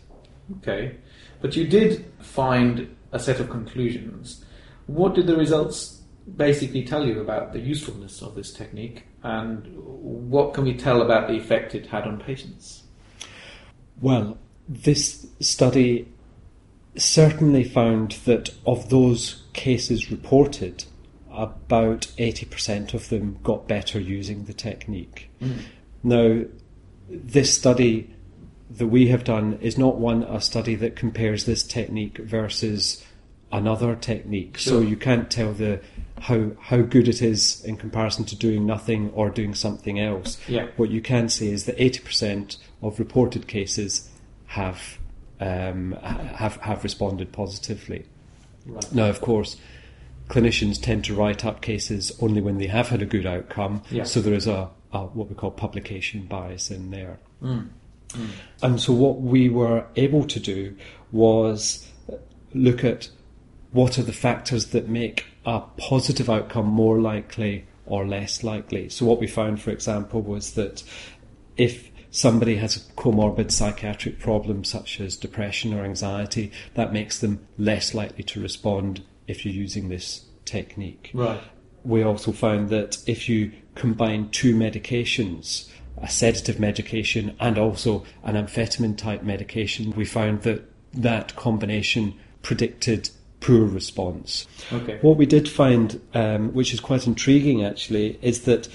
Okay, 0.58 0.96
but 1.40 1.54
you 1.54 1.66
did 1.66 2.06
find 2.18 2.96
a 3.12 3.18
set 3.18 3.40
of 3.40 3.50
conclusions. 3.50 4.44
What 4.86 5.14
did 5.14 5.26
the 5.26 5.36
results 5.36 5.99
basically 6.36 6.84
tell 6.84 7.06
you 7.06 7.20
about 7.20 7.52
the 7.52 7.60
usefulness 7.60 8.22
of 8.22 8.34
this 8.34 8.52
technique 8.52 9.04
and 9.22 9.66
what 9.76 10.54
can 10.54 10.64
we 10.64 10.74
tell 10.74 11.02
about 11.02 11.28
the 11.28 11.36
effect 11.36 11.74
it 11.74 11.86
had 11.86 12.04
on 12.04 12.18
patients? 12.18 12.84
Well, 14.00 14.38
this 14.68 15.26
study 15.40 16.08
certainly 16.96 17.64
found 17.64 18.12
that 18.24 18.50
of 18.66 18.88
those 18.90 19.42
cases 19.52 20.10
reported, 20.10 20.84
about 21.30 22.02
80% 22.18 22.94
of 22.94 23.08
them 23.08 23.38
got 23.42 23.68
better 23.68 24.00
using 24.00 24.44
the 24.44 24.52
technique. 24.52 25.30
Mm. 25.40 25.58
Now, 26.02 26.44
this 27.08 27.54
study 27.54 28.14
that 28.70 28.86
we 28.86 29.08
have 29.08 29.24
done 29.24 29.58
is 29.60 29.76
not 29.76 29.96
one 29.96 30.22
a 30.22 30.40
study 30.40 30.74
that 30.76 30.96
compares 30.96 31.44
this 31.44 31.62
technique 31.62 32.18
versus 32.18 33.04
another 33.52 33.96
technique. 33.96 34.56
Sure. 34.56 34.74
So 34.74 34.80
you 34.80 34.96
can't 34.96 35.30
tell 35.30 35.52
the 35.52 35.80
how 36.20 36.52
how 36.60 36.82
good 36.82 37.08
it 37.08 37.22
is 37.22 37.64
in 37.64 37.76
comparison 37.76 38.24
to 38.26 38.36
doing 38.36 38.66
nothing 38.66 39.10
or 39.10 39.30
doing 39.30 39.54
something 39.54 39.98
else. 39.98 40.38
Yeah. 40.46 40.68
What 40.76 40.90
you 40.90 41.00
can 41.00 41.28
say 41.28 41.48
is 41.48 41.64
that 41.64 41.74
eighty 41.82 42.00
percent 42.00 42.56
of 42.82 42.98
reported 42.98 43.46
cases 43.46 44.08
have 44.46 44.98
um, 45.40 45.92
have 46.02 46.56
have 46.56 46.84
responded 46.84 47.32
positively. 47.32 48.04
Right. 48.66 48.92
Now, 48.92 49.08
of 49.08 49.20
course, 49.20 49.56
clinicians 50.28 50.80
tend 50.80 51.04
to 51.06 51.14
write 51.14 51.44
up 51.44 51.60
cases 51.60 52.12
only 52.20 52.40
when 52.40 52.58
they 52.58 52.66
have 52.66 52.88
had 52.88 53.02
a 53.02 53.06
good 53.06 53.26
outcome. 53.26 53.82
Yeah. 53.90 54.04
So 54.04 54.20
there 54.20 54.34
is 54.34 54.46
a, 54.46 54.68
a 54.92 55.06
what 55.06 55.28
we 55.28 55.34
call 55.34 55.50
publication 55.50 56.26
bias 56.26 56.70
in 56.70 56.90
there. 56.90 57.18
Mm. 57.42 57.68
And 58.62 58.80
so 58.80 58.92
what 58.92 59.20
we 59.20 59.48
were 59.48 59.86
able 59.96 60.24
to 60.24 60.40
do 60.40 60.76
was 61.12 61.88
look 62.52 62.84
at 62.84 63.08
what 63.70 63.98
are 63.98 64.02
the 64.02 64.12
factors 64.12 64.66
that 64.66 64.88
make 64.88 65.26
a 65.44 65.60
positive 65.76 66.28
outcome 66.28 66.66
more 66.66 67.00
likely 67.00 67.66
or 67.86 68.06
less 68.06 68.44
likely. 68.44 68.88
So 68.88 69.04
what 69.06 69.20
we 69.20 69.26
found, 69.26 69.60
for 69.60 69.70
example, 69.70 70.22
was 70.22 70.52
that 70.54 70.82
if 71.56 71.90
somebody 72.10 72.56
has 72.56 72.76
a 72.76 72.80
comorbid 72.92 73.50
psychiatric 73.50 74.18
problem 74.18 74.64
such 74.64 75.00
as 75.00 75.16
depression 75.16 75.74
or 75.74 75.84
anxiety, 75.84 76.52
that 76.74 76.92
makes 76.92 77.18
them 77.18 77.46
less 77.58 77.94
likely 77.94 78.24
to 78.24 78.40
respond 78.40 79.02
if 79.26 79.44
you're 79.44 79.54
using 79.54 79.88
this 79.88 80.26
technique. 80.44 81.10
Right. 81.14 81.40
We 81.84 82.02
also 82.02 82.32
found 82.32 82.68
that 82.70 82.98
if 83.06 83.28
you 83.28 83.52
combine 83.74 84.28
two 84.30 84.54
medications, 84.54 85.70
a 85.96 86.08
sedative 86.08 86.58
medication 86.58 87.36
and 87.40 87.58
also 87.58 88.04
an 88.22 88.34
amphetamine 88.34 88.96
type 88.96 89.22
medication, 89.22 89.92
we 89.92 90.04
found 90.04 90.42
that 90.42 90.62
that 90.92 91.36
combination 91.36 92.18
predicted 92.42 93.10
poor 93.40 93.64
response. 93.64 94.46
Okay. 94.72 94.98
What 95.00 95.16
we 95.16 95.26
did 95.26 95.48
find, 95.48 96.00
um, 96.14 96.52
which 96.52 96.72
is 96.72 96.80
quite 96.80 97.06
intriguing 97.06 97.64
actually, 97.64 98.18
is 98.22 98.42
that 98.42 98.68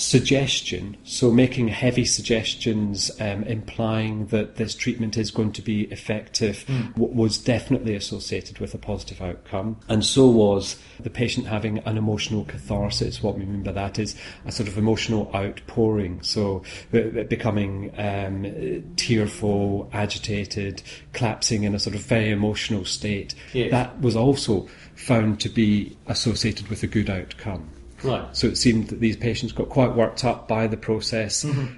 suggestion, 0.00 0.96
so 1.04 1.30
making 1.30 1.68
heavy 1.68 2.04
suggestions 2.04 3.10
um, 3.20 3.44
implying 3.44 4.26
that 4.26 4.56
this 4.56 4.74
treatment 4.74 5.18
is 5.18 5.30
going 5.30 5.52
to 5.52 5.62
be 5.62 5.82
effective, 5.92 6.64
w- 6.94 7.12
was 7.14 7.36
definitely 7.36 7.94
associated 7.94 8.58
with 8.58 8.72
a 8.74 8.78
positive 8.78 9.20
outcome. 9.20 9.78
And 9.88 10.04
so 10.04 10.26
was 10.26 10.76
the 10.98 11.10
patient 11.10 11.46
having 11.46 11.78
an 11.80 11.98
emotional 11.98 12.44
catharsis. 12.44 13.22
What 13.22 13.36
we 13.36 13.44
mean 13.44 13.62
by 13.62 13.72
that 13.72 13.98
is 13.98 14.16
a 14.46 14.52
sort 14.52 14.68
of 14.68 14.78
emotional 14.78 15.30
outpouring, 15.34 16.22
so 16.22 16.62
uh, 16.94 17.24
becoming 17.24 17.92
um, 17.98 18.92
tearful, 18.96 19.90
agitated, 19.92 20.82
collapsing 21.12 21.64
in 21.64 21.74
a 21.74 21.78
sort 21.78 21.94
of 21.94 22.02
very 22.02 22.30
emotional 22.30 22.84
state. 22.86 23.34
Yes. 23.52 23.70
That 23.70 24.00
was 24.00 24.16
also 24.16 24.66
found 24.94 25.40
to 25.40 25.48
be 25.48 25.96
associated 26.06 26.68
with 26.68 26.82
a 26.82 26.86
good 26.86 27.10
outcome. 27.10 27.68
Right. 28.02 28.24
So 28.36 28.46
it 28.46 28.56
seemed 28.56 28.88
that 28.88 29.00
these 29.00 29.16
patients 29.16 29.52
got 29.52 29.68
quite 29.68 29.94
worked 29.94 30.24
up 30.24 30.48
by 30.48 30.66
the 30.66 30.76
process, 30.76 31.44
Mm-hmm. 31.44 31.76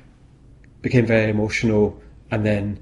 became 0.81 1.07
very 1.07 1.31
emotional, 1.31 2.00
and 2.31 2.45
then 2.47 2.79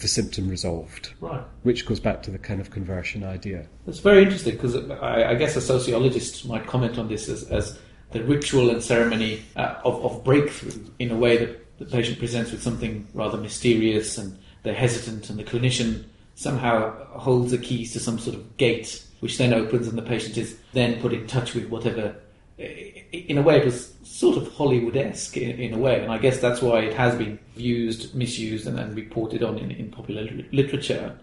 the 0.00 0.08
symptom 0.08 0.48
resolved, 0.48 1.12
Right. 1.20 1.42
which 1.62 1.86
goes 1.86 2.00
back 2.00 2.22
to 2.24 2.30
the 2.30 2.38
kind 2.38 2.60
of 2.60 2.70
conversion 2.70 3.22
idea. 3.24 3.66
That's 3.86 4.00
very 4.00 4.22
interesting 4.22 4.54
because 4.54 4.76
I, 4.90 5.30
I 5.30 5.34
guess 5.34 5.56
a 5.56 5.60
sociologist 5.60 6.46
might 6.46 6.66
comment 6.66 6.98
on 6.98 7.08
this 7.08 7.28
as, 7.28 7.44
as 7.50 7.78
the 8.12 8.22
ritual 8.24 8.70
and 8.70 8.82
ceremony 8.82 9.42
uh, 9.56 9.76
of, 9.84 10.04
of 10.04 10.24
breakthrough 10.24 10.84
in 10.98 11.10
a 11.10 11.16
way 11.16 11.36
that 11.38 11.78
the 11.78 11.84
patient 11.84 12.18
presents 12.18 12.50
with 12.52 12.62
something 12.62 13.06
rather 13.14 13.36
mysterious 13.38 14.18
and 14.18 14.36
they're 14.62 14.74
hesitant, 14.74 15.30
and 15.30 15.38
the 15.38 15.44
clinician 15.44 16.04
somehow 16.36 16.92
holds 17.18 17.50
the 17.52 17.58
keys 17.58 17.92
to 17.92 18.00
some 18.00 18.18
sort 18.18 18.36
of 18.36 18.56
gate 18.56 19.02
which 19.20 19.38
then 19.38 19.54
opens, 19.54 19.86
and 19.88 19.96
the 19.96 20.02
patient 20.02 20.36
is 20.36 20.56
then 20.74 21.00
put 21.00 21.12
in 21.14 21.26
touch 21.26 21.54
with 21.54 21.68
whatever. 21.70 22.14
In 22.56 23.36
a 23.36 23.42
way, 23.42 23.58
it 23.58 23.64
was 23.64 23.94
sort 24.04 24.36
of 24.36 24.52
Hollywood 24.52 24.96
esque 24.96 25.36
in, 25.36 25.58
in 25.58 25.74
a 25.74 25.78
way, 25.78 26.00
and 26.00 26.12
I 26.12 26.18
guess 26.18 26.38
that's 26.38 26.62
why 26.62 26.80
it 26.80 26.94
has 26.94 27.16
been 27.16 27.38
used, 27.56 28.14
misused, 28.14 28.68
and, 28.68 28.78
and 28.78 28.94
reported 28.94 29.42
on 29.42 29.58
in, 29.58 29.72
in 29.72 29.90
popular 29.90 30.22
literature. 30.52 31.18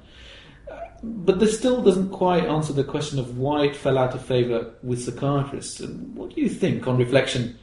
Uh, 0.70 0.80
but 1.02 1.40
this 1.40 1.58
still 1.58 1.82
doesn't 1.82 2.10
quite 2.10 2.44
answer 2.44 2.74
the 2.74 2.84
question 2.84 3.18
of 3.18 3.38
why 3.38 3.64
it 3.66 3.78
fell 3.78 3.98
out 3.98 4.14
of 4.14 4.26
favour 4.26 4.74
with 4.84 5.02
psychiatrists. 5.02 5.80
And 5.80 6.14
what 6.16 6.36
do 6.36 6.42
you 6.42 6.50
think, 6.50 6.86
on 6.86 6.98
reflection, 6.98 7.58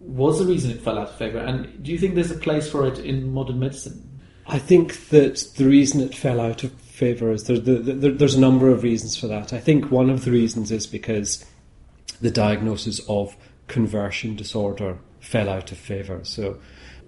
was 0.00 0.40
the 0.40 0.46
reason 0.46 0.72
it 0.72 0.80
fell 0.80 0.98
out 0.98 1.10
of 1.10 1.14
favour? 1.14 1.38
And 1.38 1.84
do 1.84 1.92
you 1.92 1.98
think 1.98 2.16
there's 2.16 2.32
a 2.32 2.36
place 2.36 2.68
for 2.68 2.84
it 2.84 2.98
in 2.98 3.32
modern 3.32 3.60
medicine? 3.60 4.10
I 4.48 4.58
think 4.58 5.08
that 5.10 5.36
the 5.56 5.66
reason 5.66 6.00
it 6.00 6.16
fell 6.16 6.40
out 6.40 6.64
of 6.64 6.72
favour 6.72 7.30
is 7.30 7.44
there, 7.44 7.58
there, 7.58 8.10
there's 8.10 8.34
a 8.34 8.40
number 8.40 8.68
of 8.70 8.82
reasons 8.82 9.16
for 9.16 9.28
that. 9.28 9.52
I 9.52 9.60
think 9.60 9.90
one 9.90 10.10
of 10.10 10.24
the 10.24 10.32
reasons 10.32 10.70
is 10.70 10.86
because 10.86 11.44
the 12.20 12.30
diagnosis 12.30 13.00
of 13.08 13.36
conversion 13.66 14.36
disorder 14.36 14.98
fell 15.20 15.48
out 15.48 15.72
of 15.72 15.78
favour. 15.78 16.20
So 16.22 16.58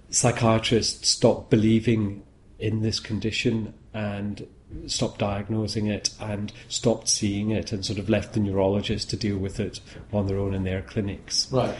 psychiatrists 0.09 1.09
stopped 1.09 1.49
believing 1.49 2.23
in 2.59 2.81
this 2.81 2.99
condition 2.99 3.73
and 3.93 4.47
stopped 4.87 5.19
diagnosing 5.19 5.87
it 5.87 6.09
and 6.19 6.51
stopped 6.67 7.07
seeing 7.07 7.51
it 7.51 7.71
and 7.71 7.85
sort 7.85 7.99
of 7.99 8.09
left 8.09 8.33
the 8.33 8.39
neurologists 8.39 9.09
to 9.11 9.17
deal 9.17 9.37
with 9.37 9.59
it 9.59 9.79
on 10.11 10.27
their 10.27 10.37
own 10.37 10.53
in 10.53 10.63
their 10.63 10.81
clinics. 10.81 11.51
Right. 11.51 11.75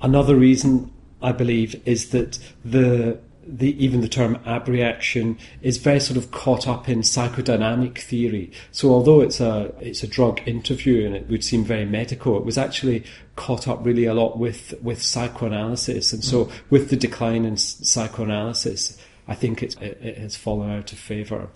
Another 0.00 0.34
reason 0.34 0.92
I 1.22 1.32
believe 1.32 1.80
is 1.86 2.10
that 2.10 2.38
the 2.64 3.18
the 3.46 3.84
even 3.84 4.00
the 4.00 4.08
term 4.08 4.38
abreaction 4.44 5.38
is 5.62 5.78
very 5.78 6.00
sort 6.00 6.16
of 6.16 6.30
caught 6.30 6.66
up 6.66 6.88
in 6.88 7.00
psychodynamic 7.00 7.98
theory. 7.98 8.52
So 8.72 8.90
although 8.90 9.20
it's 9.20 9.40
a 9.40 9.74
it's 9.80 10.02
a 10.02 10.06
drug 10.06 10.40
interview 10.46 11.06
and 11.06 11.14
it 11.14 11.28
would 11.28 11.44
seem 11.44 11.64
very 11.64 11.84
medical, 11.84 12.36
it 12.36 12.44
was 12.44 12.58
actually 12.58 13.04
caught 13.36 13.66
up 13.66 13.84
really 13.84 14.04
a 14.04 14.14
lot 14.14 14.38
with 14.38 14.74
with 14.82 15.02
psychoanalysis. 15.02 16.12
And 16.12 16.24
so 16.24 16.46
mm. 16.46 16.52
with 16.70 16.90
the 16.90 16.96
decline 16.96 17.44
in 17.44 17.56
psychoanalysis, 17.56 18.98
I 19.28 19.34
think 19.34 19.62
it's, 19.62 19.74
it, 19.76 19.98
it 20.02 20.18
has 20.18 20.36
fallen 20.36 20.70
out 20.70 20.92
of 20.92 20.98
favour. 20.98 21.48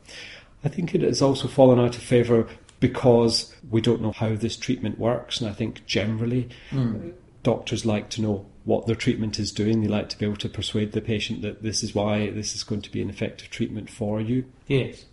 I 0.64 0.68
think 0.68 0.94
it 0.94 1.02
has 1.02 1.22
also 1.22 1.48
fallen 1.48 1.78
out 1.78 1.96
of 1.96 2.02
favour 2.02 2.48
because 2.80 3.54
we 3.70 3.80
don't 3.80 4.02
know 4.02 4.12
how 4.12 4.34
this 4.34 4.56
treatment 4.56 4.98
works, 4.98 5.40
and 5.40 5.50
I 5.50 5.52
think 5.52 5.84
generally 5.86 6.48
mm. 6.70 7.12
doctors 7.42 7.84
like 7.84 8.08
to 8.10 8.22
know 8.22 8.46
what 8.68 8.86
their 8.86 8.94
treatment 8.94 9.38
is 9.38 9.50
doing. 9.50 9.80
They 9.80 9.88
like 9.88 10.10
to 10.10 10.18
be 10.18 10.26
able 10.26 10.36
to 10.36 10.48
persuade 10.48 10.92
the 10.92 11.00
patient 11.00 11.40
that 11.40 11.62
this 11.62 11.82
is 11.82 11.94
why 11.94 12.28
this 12.28 12.54
is 12.54 12.62
going 12.62 12.82
to 12.82 12.92
be 12.92 13.00
an 13.00 13.08
effective 13.08 13.48
treatment 13.48 13.88
for 13.88 14.20
you. 14.20 14.44
Yes. 14.66 15.06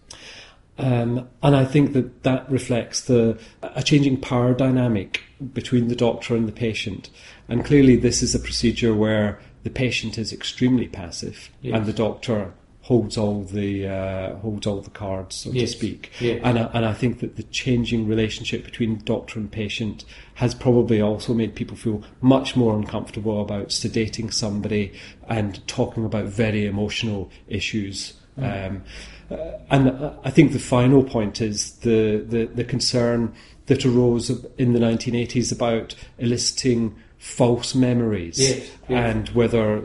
Um, 0.77 1.29
and 1.41 1.55
I 1.55 1.63
think 1.63 1.93
that 1.93 2.23
that 2.23 2.51
reflects 2.51 2.99
the 2.99 3.39
a 3.63 3.81
changing 3.81 4.19
power 4.19 4.53
dynamic 4.53 5.21
between 5.53 5.87
the 5.87 5.95
doctor 5.95 6.35
and 6.35 6.49
the 6.49 6.51
patient. 6.51 7.09
And 7.47 7.63
clearly, 7.63 7.95
this 7.95 8.21
is 8.21 8.35
a 8.35 8.39
procedure 8.39 8.93
where 8.93 9.39
the 9.63 9.69
patient 9.69 10.17
is 10.17 10.33
extremely 10.33 10.89
passive, 10.89 11.49
Yes. 11.61 11.77
and 11.77 11.85
the 11.85 11.93
doctor 11.93 12.51
holds 12.85 13.17
all 13.17 13.41
the 13.43 13.87
uh, 13.87 14.35
holds 14.35 14.67
all 14.67 14.79
the 14.79 14.91
cards, 14.91 15.35
so 15.37 15.49
Yes. 15.51 15.71
to 15.71 15.77
speak. 15.77 16.11
Yes. 16.19 16.39
And 16.43 16.59
I, 16.59 16.69
and 16.71 16.85
I 16.85 16.93
think 16.93 17.19
that 17.21 17.35
the 17.35 17.41
changing 17.41 18.07
relationship 18.07 18.63
between 18.63 19.01
doctor 19.05 19.39
and 19.39 19.51
patient 19.51 20.05
has 20.35 20.53
probably 20.53 21.01
also 21.01 21.33
made 21.33 21.55
people 21.55 21.75
feel 21.75 22.03
much 22.21 22.55
more 22.55 22.75
uncomfortable 22.77 23.41
about 23.41 23.69
sedating 23.69 24.31
somebody 24.31 24.93
and 25.27 25.65
talking 25.67 26.05
about 26.05 26.25
very 26.25 26.67
emotional 26.67 27.31
issues. 27.47 28.13
Um, 28.37 28.83
uh, 29.31 29.35
and 29.71 29.89
I 30.23 30.29
think 30.29 30.51
the 30.51 30.59
final 30.59 31.01
point 31.03 31.41
is 31.41 31.71
the, 31.77 32.23
the, 32.27 32.45
the 32.45 32.63
concern 32.63 33.33
that 33.65 33.83
arose 33.83 34.29
in 34.59 34.73
the 34.73 34.79
1980s 34.79 35.51
about 35.51 35.95
eliciting 36.19 36.93
false 37.17 37.73
memories 37.73 38.37
Yes, 38.37 38.57
yes. 38.59 38.69
and 38.89 39.29
whether 39.29 39.83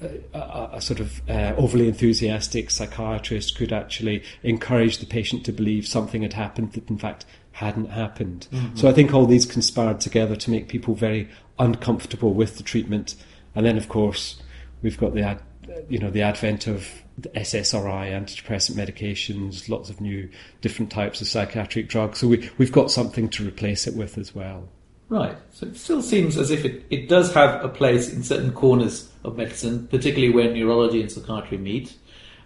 a, 0.00 0.38
a, 0.38 0.70
a 0.74 0.80
sort 0.80 1.00
of 1.00 1.20
uh, 1.28 1.54
overly 1.56 1.88
enthusiastic 1.88 2.70
psychiatrist 2.70 3.56
could 3.56 3.72
actually 3.72 4.22
encourage 4.42 4.98
the 4.98 5.06
patient 5.06 5.44
to 5.46 5.52
believe 5.52 5.86
something 5.86 6.22
had 6.22 6.32
happened 6.32 6.72
that 6.72 6.88
in 6.90 6.98
fact 6.98 7.24
hadn't 7.52 7.90
happened. 7.90 8.48
So 8.74 8.88
I 8.88 8.92
think 8.92 9.14
all 9.14 9.26
these 9.26 9.46
conspired 9.46 10.00
together 10.00 10.34
to 10.34 10.50
make 10.50 10.68
people 10.68 10.94
very 10.94 11.28
uncomfortable 11.58 12.34
with 12.34 12.56
the 12.56 12.64
treatment. 12.64 13.14
And 13.54 13.64
then, 13.64 13.76
of 13.76 13.88
course, 13.88 14.42
we've 14.82 14.98
got 14.98 15.14
the 15.14 15.22
ad, 15.22 15.40
you 15.88 16.00
know 16.00 16.10
the 16.10 16.22
advent 16.22 16.66
of 16.66 16.88
the 17.16 17.28
SSRI, 17.30 18.10
antidepressant 18.10 18.74
medications, 18.74 19.68
lots 19.68 19.88
of 19.88 20.00
new 20.00 20.28
different 20.60 20.90
types 20.90 21.20
of 21.20 21.28
psychiatric 21.28 21.88
drugs. 21.88 22.18
So 22.18 22.28
we, 22.28 22.50
we've 22.58 22.72
got 22.72 22.90
something 22.90 23.28
to 23.30 23.46
replace 23.46 23.86
it 23.86 23.94
with 23.94 24.18
as 24.18 24.34
well. 24.34 24.68
Right. 25.08 25.36
So 25.52 25.66
it 25.66 25.76
still 25.76 26.02
seems 26.02 26.36
as 26.36 26.50
if 26.50 26.64
it, 26.64 26.86
it 26.90 27.08
does 27.08 27.32
have 27.34 27.64
a 27.64 27.68
place 27.68 28.12
in 28.12 28.22
certain 28.22 28.52
corners 28.52 29.10
of 29.22 29.36
medicine, 29.36 29.86
particularly 29.88 30.32
where 30.32 30.52
neurology 30.52 31.00
and 31.00 31.10
psychiatry 31.10 31.58
meet. 31.58 31.96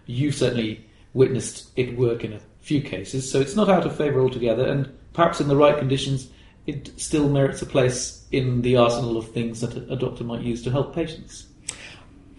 You've 0.06 0.34
certainly 0.34 0.84
witnessed 1.14 1.70
it 1.76 1.96
work 1.96 2.24
in 2.24 2.32
a 2.32 2.40
few 2.60 2.80
cases, 2.80 3.30
so 3.30 3.40
it's 3.40 3.56
not 3.56 3.68
out 3.68 3.86
of 3.86 3.96
favour 3.96 4.20
altogether, 4.20 4.66
and 4.66 4.92
perhaps 5.12 5.40
in 5.40 5.48
the 5.48 5.56
right 5.56 5.78
conditions, 5.78 6.28
it 6.66 6.92
still 7.00 7.28
merits 7.28 7.62
a 7.62 7.66
place 7.66 8.26
in 8.30 8.62
the 8.62 8.76
arsenal 8.76 9.16
of 9.16 9.30
things 9.30 9.60
that 9.60 9.76
a, 9.76 9.94
a 9.94 9.96
doctor 9.96 10.24
might 10.24 10.42
use 10.42 10.62
to 10.62 10.70
help 10.70 10.94
patients. 10.94 11.47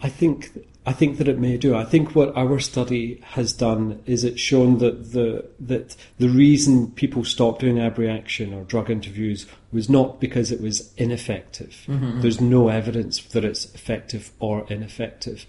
I 0.02 0.10
think 0.10 0.52
I 0.86 0.94
think 0.94 1.18
that 1.18 1.28
it 1.28 1.38
may 1.38 1.58
do. 1.58 1.76
I 1.76 1.84
think 1.84 2.16
what 2.16 2.36
our 2.36 2.58
study 2.60 3.22
has 3.24 3.54
done 3.54 4.02
is 4.06 4.24
it's 4.24 4.42
shown 4.42 4.80
that 4.80 5.12
the 5.12 5.46
that 5.60 5.96
the 6.18 6.30
reason 6.30 6.92
people 6.92 7.24
stopped 7.24 7.62
doing 7.62 7.80
abreaction 7.80 8.54
or 8.54 8.64
drug 8.64 8.90
interviews 8.90 9.46
was 9.72 9.90
not 9.90 10.20
because 10.20 10.52
it 10.52 10.62
was 10.62 10.94
ineffective. 10.96 11.84
Mm-hmm. 11.88 12.22
There's 12.22 12.42
no 12.42 12.70
evidence 12.70 13.22
that 13.24 13.46
it's 13.46 13.66
effective 13.76 14.32
or 14.40 14.66
ineffective. 14.70 15.46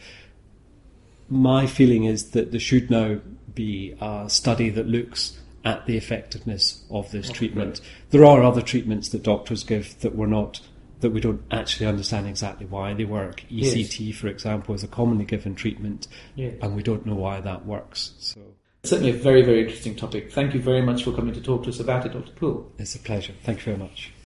My 1.28 1.66
feeling 1.66 2.04
is 2.04 2.32
that 2.32 2.50
there 2.50 2.60
should 2.60 2.90
now 2.90 3.20
be 3.54 3.96
a 4.00 4.28
study 4.28 4.68
that 4.70 4.88
looks 4.88 5.38
at 5.64 5.86
the 5.86 5.96
effectiveness 5.96 6.82
of 6.90 7.10
this 7.12 7.30
treatment. 7.30 7.80
There 8.10 8.24
are 8.24 8.42
other 8.42 8.62
treatments 8.62 9.10
that 9.10 9.22
doctors 9.22 9.62
give 9.62 9.98
that 10.00 10.14
we're 10.14 10.26
not 10.26 10.60
that 11.00 11.10
we 11.10 11.20
don't 11.20 11.42
actually 11.50 11.86
understand 11.86 12.26
exactly 12.26 12.66
why 12.66 12.94
they 12.94 13.04
work. 13.04 13.44
Yes. 13.48 13.74
ECT, 13.74 14.14
for 14.14 14.28
example, 14.28 14.74
is 14.74 14.82
a 14.84 14.88
commonly 14.88 15.24
given 15.24 15.54
treatment, 15.54 16.06
Yes. 16.36 16.54
and 16.62 16.74
we 16.76 16.82
don't 16.82 17.06
know 17.06 17.14
why 17.14 17.40
that 17.40 17.66
works. 17.66 18.12
So 18.18 18.40
Certainly 18.82 19.10
a 19.10 19.14
very, 19.14 19.42
very 19.42 19.60
interesting 19.62 19.94
topic. 19.94 20.32
Thank 20.32 20.54
you 20.54 20.60
very 20.60 20.80
much 20.82 21.04
for 21.04 21.12
coming 21.12 21.34
to 21.34 21.40
talk 21.40 21.64
to 21.64 21.68
us 21.68 21.80
about 21.80 22.06
it, 22.06 22.12
Dr. 22.12 22.32
Poole. 22.32 22.72
it's 22.78 22.94
a 22.94 22.98
pleasure. 22.98 23.34
Thank 23.44 23.58
you 23.58 23.64
very 23.64 23.76
much. 23.76 24.12